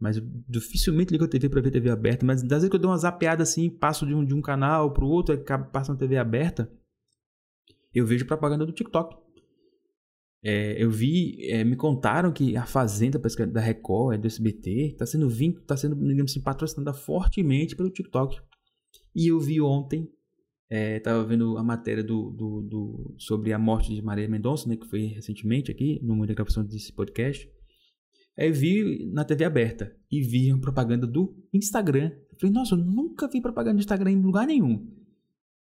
Mas 0.00 0.20
dificilmente 0.48 1.10
ligo 1.12 1.24
a 1.24 1.28
TV 1.28 1.48
para 1.48 1.60
ver 1.60 1.70
TV 1.70 1.90
aberta. 1.90 2.24
Mas 2.24 2.42
às 2.42 2.48
vezes 2.48 2.68
que 2.68 2.76
eu 2.76 2.80
dou 2.80 2.90
uma 2.90 2.98
zapeada 2.98 3.42
assim, 3.42 3.70
passo 3.70 4.06
de 4.06 4.14
um, 4.14 4.24
de 4.24 4.34
um 4.34 4.42
canal 4.42 4.92
pro 4.92 5.06
outro, 5.06 5.34
acabo 5.34 5.70
passando 5.70 5.98
TV 5.98 6.16
aberta, 6.16 6.70
eu 7.94 8.04
vejo 8.04 8.26
propaganda 8.26 8.66
do 8.66 8.72
TikTok. 8.72 9.16
É, 10.44 10.80
eu 10.80 10.90
vi, 10.90 11.38
é, 11.50 11.64
me 11.64 11.74
contaram 11.74 12.30
que 12.30 12.56
a 12.56 12.66
Fazenda 12.66 13.18
da 13.18 13.60
Record, 13.60 14.14
é 14.14 14.18
do 14.18 14.26
SBT, 14.26 14.92
está 14.92 15.06
sendo 15.06 15.28
vindo, 15.28 15.58
está 15.58 15.76
sendo, 15.76 15.96
digamos 15.96 16.30
assim, 16.30 16.40
patrocinada 16.40 16.92
fortemente 16.92 17.74
pelo 17.74 17.90
TikTok. 17.90 18.38
E 19.14 19.28
eu 19.28 19.40
vi 19.40 19.60
ontem, 19.60 20.08
estava 20.70 21.22
é, 21.22 21.26
vendo 21.26 21.56
a 21.56 21.64
matéria 21.64 22.04
do, 22.04 22.30
do, 22.30 22.60
do, 22.60 23.14
sobre 23.18 23.52
a 23.52 23.58
morte 23.58 23.94
de 23.94 24.02
Maria 24.02 24.28
Mendonça, 24.28 24.68
né, 24.68 24.76
que 24.76 24.86
foi 24.86 25.06
recentemente 25.06 25.70
aqui, 25.70 25.98
no 26.02 26.14
momento 26.14 26.28
da 26.28 26.34
gravação 26.34 26.64
desse 26.64 26.92
podcast. 26.92 27.50
Aí 28.38 28.48
eu 28.48 28.54
vi 28.54 29.10
na 29.12 29.24
TV 29.24 29.44
aberta 29.44 29.96
e 30.10 30.20
vi 30.20 30.58
propaganda 30.60 31.06
do 31.06 31.34
Instagram. 31.52 32.12
Eu 32.30 32.38
falei, 32.38 32.54
nossa, 32.54 32.74
eu 32.74 32.78
nunca 32.78 33.28
vi 33.28 33.40
propaganda 33.40 33.76
do 33.76 33.80
Instagram 33.80 34.10
em 34.10 34.22
lugar 34.22 34.46
nenhum. 34.46 34.86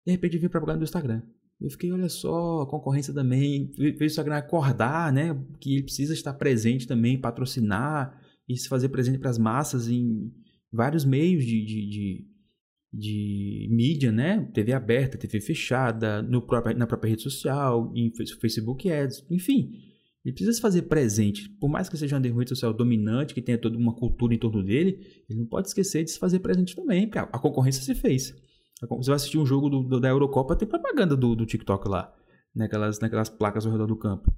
De 0.04 0.12
repente 0.12 0.38
vi 0.38 0.48
propaganda 0.48 0.80
do 0.80 0.84
Instagram. 0.84 1.22
Eu 1.60 1.70
fiquei, 1.70 1.92
olha 1.92 2.08
só, 2.08 2.62
a 2.62 2.66
concorrência 2.66 3.14
também, 3.14 3.72
fez 3.76 4.00
o 4.00 4.04
Instagram 4.04 4.36
acordar, 4.36 5.12
né? 5.12 5.40
Que 5.60 5.74
ele 5.74 5.84
precisa 5.84 6.12
estar 6.12 6.34
presente 6.34 6.86
também, 6.86 7.18
patrocinar 7.18 8.20
e 8.48 8.56
se 8.56 8.68
fazer 8.68 8.88
presente 8.88 9.18
para 9.18 9.30
as 9.30 9.38
massas 9.38 9.88
em 9.88 10.32
vários 10.70 11.04
meios 11.04 11.44
de, 11.44 11.64
de, 11.64 11.88
de, 11.88 12.26
de, 12.92 13.68
mídia, 13.70 14.10
né? 14.10 14.50
TV 14.52 14.72
aberta, 14.72 15.16
TV 15.16 15.40
fechada, 15.40 16.20
no 16.22 16.42
próprio, 16.42 16.76
na 16.76 16.86
própria 16.86 17.10
rede 17.10 17.22
social, 17.22 17.92
em 17.94 18.12
Facebook 18.40 18.90
Ads, 18.90 19.24
enfim. 19.30 19.70
Ele 20.24 20.32
precisa 20.32 20.52
se 20.52 20.60
fazer 20.60 20.82
presente. 20.82 21.48
Por 21.60 21.68
mais 21.68 21.88
que 21.88 21.96
seja 21.96 22.16
uma 22.16 22.38
rede 22.38 22.48
social 22.48 22.72
dominante, 22.72 23.34
que 23.34 23.42
tenha 23.42 23.58
toda 23.58 23.76
uma 23.76 23.94
cultura 23.94 24.34
em 24.34 24.38
torno 24.38 24.62
dele, 24.64 24.98
ele 25.28 25.40
não 25.40 25.46
pode 25.46 25.68
esquecer 25.68 26.02
de 26.04 26.10
se 26.10 26.18
fazer 26.18 26.38
presente 26.38 26.74
também, 26.74 27.06
porque 27.06 27.18
a 27.18 27.38
concorrência 27.38 27.82
se 27.82 27.94
fez. 27.94 28.34
Você 28.80 29.06
vai 29.10 29.16
assistir 29.16 29.38
um 29.38 29.46
jogo 29.46 29.68
do, 29.68 29.82
do, 29.82 30.00
da 30.00 30.08
Eurocopa, 30.08 30.56
tem 30.56 30.66
propaganda 30.66 31.16
do, 31.16 31.34
do 31.34 31.44
TikTok 31.44 31.88
lá, 31.88 32.12
naquelas, 32.54 32.98
naquelas 33.00 33.28
placas 33.28 33.66
ao 33.66 33.72
redor 33.72 33.86
do 33.86 33.96
campo. 33.96 34.32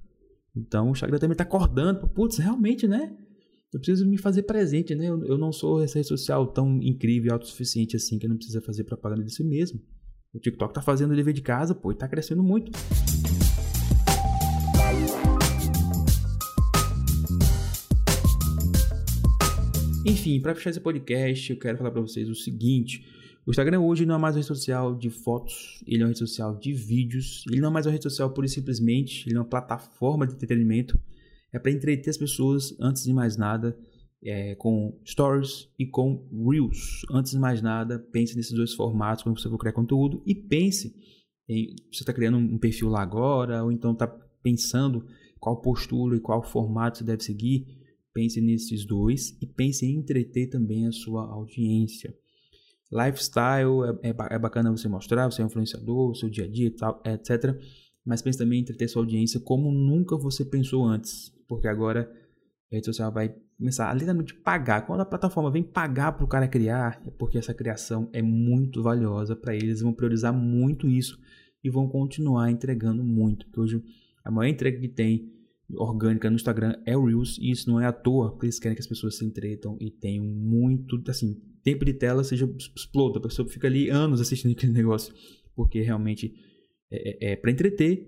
Então 0.55 0.89
o 0.89 0.91
Instagram 0.91 1.19
também 1.19 1.33
está 1.33 1.43
acordando, 1.43 2.07
putz, 2.09 2.37
realmente, 2.37 2.87
né? 2.87 3.15
eu 3.73 3.79
preciso 3.79 4.07
me 4.07 4.17
fazer 4.17 4.43
presente, 4.43 4.95
né? 4.95 5.09
Eu, 5.09 5.23
eu 5.25 5.37
não 5.37 5.51
sou 5.51 5.83
essa 5.83 5.95
rede 5.95 6.07
social 6.07 6.47
tão 6.47 6.81
incrível 6.81 7.29
e 7.29 7.33
autossuficiente 7.33 7.95
assim 7.95 8.17
que 8.17 8.25
eu 8.25 8.29
não 8.29 8.37
precisa 8.37 8.61
fazer 8.61 8.83
propaganda 8.83 9.23
de 9.23 9.33
si 9.33 9.43
mesmo. 9.43 9.79
O 10.33 10.39
TikTok 10.39 10.73
tá 10.73 10.81
fazendo 10.81 11.11
o 11.11 11.15
dever 11.15 11.33
de 11.33 11.41
casa, 11.41 11.75
pô, 11.75 11.91
e 11.91 11.95
tá 11.95 12.07
crescendo 12.07 12.43
muito. 12.43 12.71
Enfim, 20.07 20.39
para 20.39 20.55
fechar 20.55 20.69
esse 20.69 20.79
podcast, 20.79 21.51
eu 21.51 21.59
quero 21.59 21.77
falar 21.77 21.91
para 21.91 21.99
vocês 21.99 22.29
o 22.29 22.33
seguinte: 22.33 23.05
o 23.45 23.51
Instagram 23.51 23.81
hoje 23.81 24.05
não 24.05 24.15
é 24.15 24.17
mais 24.17 24.35
uma 24.35 24.39
rede 24.39 24.47
social 24.47 24.95
de 24.95 25.09
fotos, 25.09 25.83
ele 25.85 26.01
é 26.01 26.05
uma 26.05 26.07
rede 26.07 26.19
social 26.19 26.57
de 26.57 26.71
vídeos, 26.71 27.43
ele 27.51 27.59
não 27.59 27.67
é 27.67 27.71
mais 27.73 27.85
uma 27.85 27.91
rede 27.91 28.03
social 28.03 28.29
pura 28.29 28.47
e 28.47 28.49
simplesmente, 28.49 29.27
ele 29.27 29.35
é 29.35 29.39
uma 29.39 29.45
plataforma 29.45 30.25
de 30.25 30.33
entretenimento, 30.33 30.97
é 31.51 31.59
para 31.59 31.71
entreter 31.71 32.09
as 32.09 32.15
pessoas 32.15 32.73
antes 32.79 33.03
de 33.03 33.11
mais 33.11 33.35
nada, 33.35 33.77
é, 34.23 34.55
com 34.55 34.97
stories 35.05 35.67
e 35.77 35.85
com 35.85 36.25
reels. 36.49 37.05
Antes 37.11 37.33
de 37.33 37.39
mais 37.39 37.61
nada, 37.61 37.99
pense 37.99 38.33
nesses 38.33 38.53
dois 38.53 38.73
formatos 38.73 39.23
quando 39.23 39.37
você 39.37 39.49
for 39.49 39.57
criar 39.57 39.73
conteúdo 39.73 40.23
e 40.25 40.33
pense 40.33 40.95
em 41.49 41.75
você 41.91 42.03
está 42.03 42.13
criando 42.13 42.37
um 42.37 42.57
perfil 42.57 42.87
lá 42.87 43.01
agora 43.01 43.61
ou 43.61 43.73
então 43.73 43.91
está 43.91 44.07
pensando 44.41 45.05
qual 45.37 45.61
postura 45.61 46.15
e 46.15 46.21
qual 46.21 46.41
formato 46.41 46.99
você 46.99 47.03
deve 47.03 47.23
seguir. 47.25 47.85
Pense 48.17 48.41
nesses 48.41 48.83
dois 48.83 49.37
e 49.39 49.45
pense 49.45 49.85
em 49.85 49.93
entreter 49.99 50.49
também 50.49 50.87
a 50.87 50.91
sua 50.91 51.21
audiência. 51.21 52.11
Lifestyle 52.91 53.99
é, 54.01 54.09
é, 54.09 54.15
é 54.31 54.39
bacana 54.39 54.71
você 54.71 54.87
mostrar, 54.87 55.29
você 55.29 55.43
é 55.43 55.45
influenciador, 55.45 56.15
seu 56.15 56.27
dia 56.27 56.45
a 56.45 56.47
dia, 56.47 56.73
tal, 56.75 56.99
etc. 57.05 57.55
Mas 58.03 58.23
pense 58.23 58.39
também 58.39 58.57
em 58.57 58.61
entreter 58.63 58.89
sua 58.89 59.03
audiência 59.03 59.39
como 59.39 59.71
nunca 59.71 60.17
você 60.17 60.43
pensou 60.43 60.83
antes, 60.83 61.31
porque 61.47 61.67
agora 61.67 62.11
a 62.71 62.75
rede 62.75 62.87
social 62.87 63.11
vai 63.11 63.35
começar 63.55 63.87
a 63.87 63.93
literalmente 63.93 64.33
pagar. 64.33 64.87
Quando 64.87 65.01
a 65.01 65.05
plataforma 65.05 65.51
vem 65.51 65.61
pagar 65.61 66.13
para 66.13 66.25
o 66.25 66.27
cara 66.27 66.47
criar, 66.47 66.99
é 67.05 67.11
porque 67.11 67.37
essa 67.37 67.53
criação 67.53 68.09
é 68.11 68.23
muito 68.23 68.81
valiosa 68.81 69.35
para 69.35 69.53
eles 69.53 69.81
vão 69.81 69.93
priorizar 69.93 70.33
muito 70.33 70.89
isso 70.89 71.19
e 71.63 71.69
vão 71.69 71.87
continuar 71.87 72.49
entregando 72.49 73.03
muito. 73.03 73.45
Porque 73.45 73.59
hoje 73.59 73.83
a 74.25 74.31
maior 74.31 74.49
entrega 74.49 74.79
que 74.79 74.89
tem 74.89 75.36
orgânica 75.75 76.29
no 76.29 76.35
Instagram 76.35 76.75
é 76.85 76.95
o 76.95 77.05
Reels, 77.05 77.37
e 77.39 77.51
isso 77.51 77.69
não 77.69 77.79
é 77.79 77.85
à 77.85 77.91
toa, 77.91 78.31
porque 78.31 78.45
eles 78.45 78.59
querem 78.59 78.75
que 78.75 78.81
as 78.81 78.87
pessoas 78.87 79.17
se 79.17 79.25
entretam 79.25 79.77
e 79.81 79.91
tenham 79.91 80.25
muito, 80.25 81.01
assim, 81.07 81.35
tempo 81.63 81.83
de 81.83 81.93
tela 81.93 82.23
seja 82.23 82.49
exploda, 82.75 83.19
a 83.19 83.21
pessoa 83.23 83.47
fica 83.49 83.67
ali 83.67 83.89
anos 83.89 84.21
assistindo 84.21 84.51
aquele 84.53 84.71
negócio, 84.71 85.13
porque 85.55 85.81
realmente 85.81 86.33
é, 86.91 87.29
é, 87.29 87.33
é 87.33 87.35
para 87.35 87.51
entreter. 87.51 88.07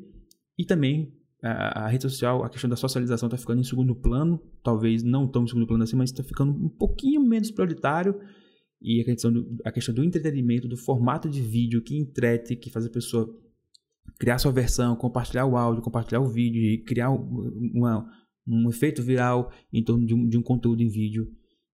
E 0.57 0.65
também 0.65 1.13
a, 1.43 1.85
a, 1.85 1.87
rede 1.87 2.03
social, 2.03 2.43
a 2.43 2.49
questão 2.49 2.69
da 2.69 2.75
socialização 2.75 3.27
está 3.27 3.37
ficando 3.37 3.59
em 3.59 3.63
segundo 3.63 3.95
plano, 3.95 4.41
talvez 4.63 5.03
não 5.03 5.27
tão 5.27 5.43
em 5.43 5.47
segundo 5.47 5.67
plano 5.67 5.83
assim, 5.83 5.95
mas 5.95 6.11
está 6.11 6.23
ficando 6.23 6.51
um 6.51 6.69
pouquinho 6.69 7.21
menos 7.21 7.51
prioritário. 7.51 8.19
E 8.81 9.01
a 9.01 9.05
questão, 9.05 9.31
do, 9.31 9.57
a 9.65 9.71
questão 9.71 9.93
do 9.93 10.03
entretenimento, 10.03 10.67
do 10.67 10.77
formato 10.77 11.29
de 11.29 11.41
vídeo 11.41 11.81
que 11.81 11.97
entrete, 11.97 12.55
que 12.55 12.69
faz 12.69 12.85
a 12.85 12.89
pessoa 12.89 13.29
criar 14.17 14.37
sua 14.39 14.51
versão, 14.51 14.95
compartilhar 14.95 15.45
o 15.45 15.57
áudio, 15.57 15.83
compartilhar 15.83 16.21
o 16.21 16.27
vídeo 16.27 16.61
criar 16.83 17.09
uma, 17.09 18.09
um 18.47 18.69
efeito 18.69 19.03
viral 19.03 19.51
em 19.71 19.83
torno 19.83 20.05
de 20.05 20.13
um, 20.13 20.27
de 20.27 20.37
um 20.37 20.41
conteúdo 20.41 20.81
em 20.81 20.89
vídeo 20.89 21.27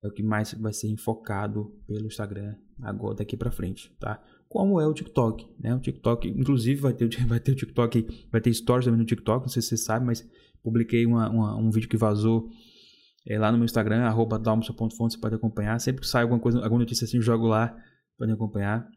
é 0.02 0.08
o 0.08 0.10
que 0.10 0.22
mais 0.22 0.54
vai 0.54 0.72
ser 0.72 0.88
enfocado 0.88 1.74
pelo 1.86 2.06
Instagram 2.06 2.56
agora 2.80 3.16
daqui 3.16 3.36
para 3.36 3.50
frente, 3.50 3.94
tá? 4.00 4.22
Como 4.48 4.80
é 4.80 4.86
o 4.86 4.94
TikTok, 4.94 5.46
né? 5.58 5.74
O 5.74 5.80
TikTok, 5.80 6.28
inclusive 6.28 6.80
vai 6.80 6.94
ter, 6.94 7.08
vai 7.26 7.38
ter 7.38 7.52
o 7.52 7.54
TikTok, 7.54 8.06
vai 8.32 8.40
ter 8.40 8.52
stories 8.54 8.86
também 8.86 9.00
no 9.00 9.06
TikTok, 9.06 9.42
não 9.42 9.48
sei 9.48 9.60
se 9.60 9.68
você 9.68 9.76
sabe, 9.76 10.06
mas 10.06 10.26
publiquei 10.62 11.04
uma, 11.04 11.28
uma, 11.28 11.56
um 11.56 11.70
vídeo 11.70 11.88
que 11.88 11.98
vazou 11.98 12.48
é, 13.26 13.38
lá 13.38 13.52
no 13.52 13.58
meu 13.58 13.66
Instagram, 13.66 14.02
arroba 14.04 14.38
você 14.38 15.18
pode 15.18 15.34
acompanhar. 15.34 15.78
Sempre 15.78 16.00
que 16.00 16.06
sai 16.06 16.22
alguma 16.22 16.40
coisa, 16.40 16.58
alguma 16.60 16.80
notícia 16.80 17.04
assim, 17.04 17.20
jogo 17.20 17.46
lá, 17.46 17.76
pode 18.18 18.32
acompanhar 18.32 18.88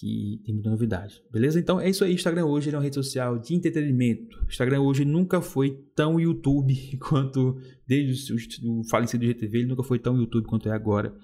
que 0.00 0.40
tem 0.46 0.54
muita 0.54 0.70
novidade. 0.70 1.22
Beleza? 1.30 1.60
Então 1.60 1.78
é 1.78 1.90
isso 1.90 2.02
aí. 2.02 2.14
Instagram 2.14 2.46
hoje 2.46 2.70
é 2.70 2.72
uma 2.72 2.82
rede 2.82 2.94
social 2.94 3.38
de 3.38 3.54
entretenimento. 3.54 4.42
Instagram 4.46 4.80
hoje 4.80 5.04
nunca 5.04 5.42
foi 5.42 5.78
tão 5.94 6.18
YouTube 6.18 6.74
quanto 7.06 7.58
desde 7.86 8.32
o, 8.32 8.82
falecido 8.88 9.26
GTV, 9.26 9.58
ele 9.58 9.68
nunca 9.68 9.82
foi 9.82 9.98
tão 9.98 10.16
YouTube 10.16 10.46
quanto 10.46 10.70
é 10.70 10.72
agora. 10.72 11.14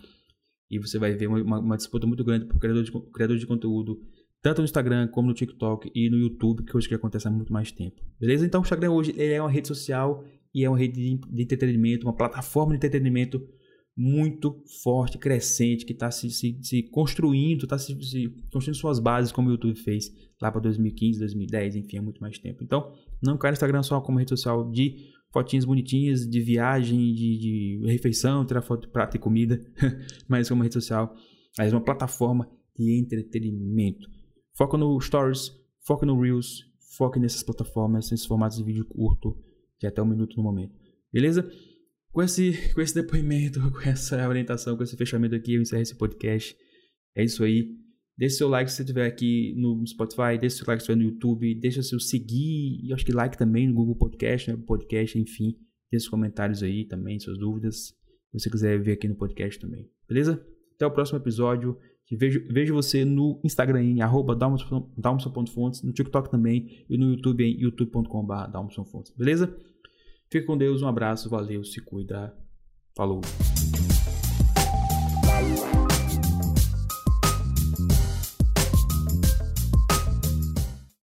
E 0.70 0.78
você 0.78 0.98
vai 0.98 1.14
ver 1.14 1.26
uma, 1.26 1.58
uma 1.58 1.76
disputa 1.76 2.06
muito 2.06 2.22
grande 2.22 2.44
por 2.44 2.58
criador 2.58 2.84
de, 2.84 2.92
criador 3.14 3.38
de 3.38 3.46
conteúdo, 3.46 3.98
tanto 4.42 4.58
no 4.58 4.66
Instagram 4.66 5.08
como 5.08 5.28
no 5.28 5.34
TikTok 5.34 5.90
e 5.94 6.10
no 6.10 6.18
YouTube, 6.18 6.64
que 6.64 6.76
hoje 6.76 6.86
que 6.86 6.94
acontece 6.94 7.26
há 7.26 7.30
muito 7.30 7.52
mais 7.52 7.72
tempo. 7.72 8.02
Beleza? 8.20 8.44
Então 8.44 8.60
o 8.60 8.64
Instagram 8.64 8.90
hoje 8.90 9.14
é 9.16 9.40
uma 9.40 9.50
rede 9.50 9.68
social 9.68 10.22
e 10.54 10.64
é 10.64 10.68
uma 10.68 10.78
rede 10.78 10.94
de, 11.00 11.18
de 11.18 11.42
entretenimento, 11.42 12.06
uma 12.06 12.16
plataforma 12.16 12.72
de 12.72 12.76
entretenimento 12.76 13.40
muito 13.96 14.62
forte, 14.82 15.16
crescente, 15.16 15.86
que 15.86 15.92
está 15.92 16.10
se, 16.10 16.28
se, 16.30 16.58
se, 16.62 16.82
construindo, 16.82 17.64
está 17.64 17.78
se, 17.78 17.98
se, 18.02 18.28
construindo 18.52 18.76
suas 18.76 18.98
bases, 18.98 19.32
como 19.32 19.48
o 19.48 19.52
YouTube 19.52 19.74
fez 19.74 20.12
lá 20.40 20.52
para 20.52 20.60
2015, 20.60 21.18
2010, 21.18 21.76
enfim, 21.76 21.96
há 21.96 22.02
muito 22.02 22.20
mais 22.20 22.38
tempo. 22.38 22.62
Então, 22.62 22.92
não 23.22 23.38
quero 23.38 23.54
Instagram 23.54 23.82
só 23.82 24.00
como 24.02 24.18
rede 24.18 24.30
social 24.30 24.70
de 24.70 25.14
fotinhas 25.32 25.64
bonitinhas, 25.64 26.28
de 26.28 26.40
viagem, 26.40 27.14
de, 27.14 27.38
de 27.38 27.86
refeição, 27.86 28.44
tirar 28.44 28.60
foto 28.60 28.82
de 28.82 28.92
prato 28.92 29.16
e 29.16 29.18
comida, 29.18 29.64
mas 30.28 30.48
como 30.48 30.62
rede 30.62 30.74
social, 30.74 31.14
mas 31.56 31.72
uma 31.72 31.82
plataforma 31.82 32.50
de 32.78 32.98
entretenimento. 32.98 34.06
Foca 34.54 34.76
no 34.76 35.00
Stories, 35.00 35.52
foca 35.86 36.04
no 36.04 36.20
Reels, 36.20 36.64
foca 36.98 37.18
nessas 37.18 37.42
plataformas, 37.42 38.10
nesses 38.10 38.26
formatos 38.26 38.58
de 38.58 38.64
vídeo 38.64 38.84
curto, 38.84 39.36
de 39.80 39.86
até 39.86 40.02
um 40.02 40.06
minuto 40.06 40.36
no 40.36 40.42
momento. 40.42 40.74
Beleza? 41.10 41.50
Com 42.16 42.22
esse, 42.22 42.72
com 42.72 42.80
esse 42.80 42.94
depoimento, 42.94 43.60
com 43.70 43.80
essa 43.82 44.26
orientação, 44.26 44.74
com 44.74 44.82
esse 44.82 44.96
fechamento 44.96 45.34
aqui, 45.34 45.52
eu 45.52 45.60
encerro 45.60 45.82
esse 45.82 45.94
podcast. 45.94 46.56
É 47.14 47.22
isso 47.22 47.44
aí. 47.44 47.68
Deixe 48.16 48.36
seu 48.36 48.48
like 48.48 48.70
se 48.70 48.78
você 48.78 48.84
estiver 48.84 49.06
aqui 49.06 49.52
no 49.54 49.86
Spotify, 49.86 50.38
deixe 50.40 50.56
seu 50.56 50.64
like 50.66 50.82
se 50.82 50.90
estiver 50.90 50.96
no 50.96 51.10
YouTube, 51.10 51.54
deixe 51.60 51.82
seu 51.82 52.00
seguir, 52.00 52.80
e 52.82 52.90
acho 52.94 53.04
que 53.04 53.12
like 53.12 53.36
também 53.36 53.68
no 53.68 53.74
Google 53.74 53.96
Podcast, 53.96 54.50
né? 54.50 54.56
Podcast, 54.66 55.18
enfim. 55.18 55.58
Deixe 55.92 56.08
comentários 56.08 56.62
aí 56.62 56.86
também, 56.86 57.20
suas 57.20 57.36
dúvidas. 57.36 57.88
Se 58.32 58.40
você 58.40 58.48
quiser 58.48 58.80
ver 58.80 58.92
aqui 58.92 59.06
no 59.06 59.14
podcast 59.14 59.60
também. 59.60 59.86
Beleza? 60.08 60.42
Até 60.74 60.86
o 60.86 60.90
próximo 60.90 61.18
episódio. 61.18 61.76
Vejo, 62.10 62.46
vejo 62.50 62.72
você 62.72 63.04
no 63.04 63.38
Instagram 63.44 63.82
em 63.82 64.00
arroba 64.00 64.34
dalmson.fontes, 64.34 65.82
no 65.82 65.92
TikTok 65.92 66.30
também 66.30 66.86
e 66.88 66.96
no 66.96 67.10
YouTube 67.10 67.44
em 67.44 67.60
youtube.com.br 67.60 68.50
dalmsonfontes. 68.50 69.12
Beleza? 69.14 69.54
Fica 70.30 70.46
com 70.46 70.56
Deus, 70.56 70.82
um 70.82 70.88
abraço, 70.88 71.30
valeu, 71.30 71.64
se 71.64 71.80
cuida. 71.80 72.36
Falou. 72.96 73.20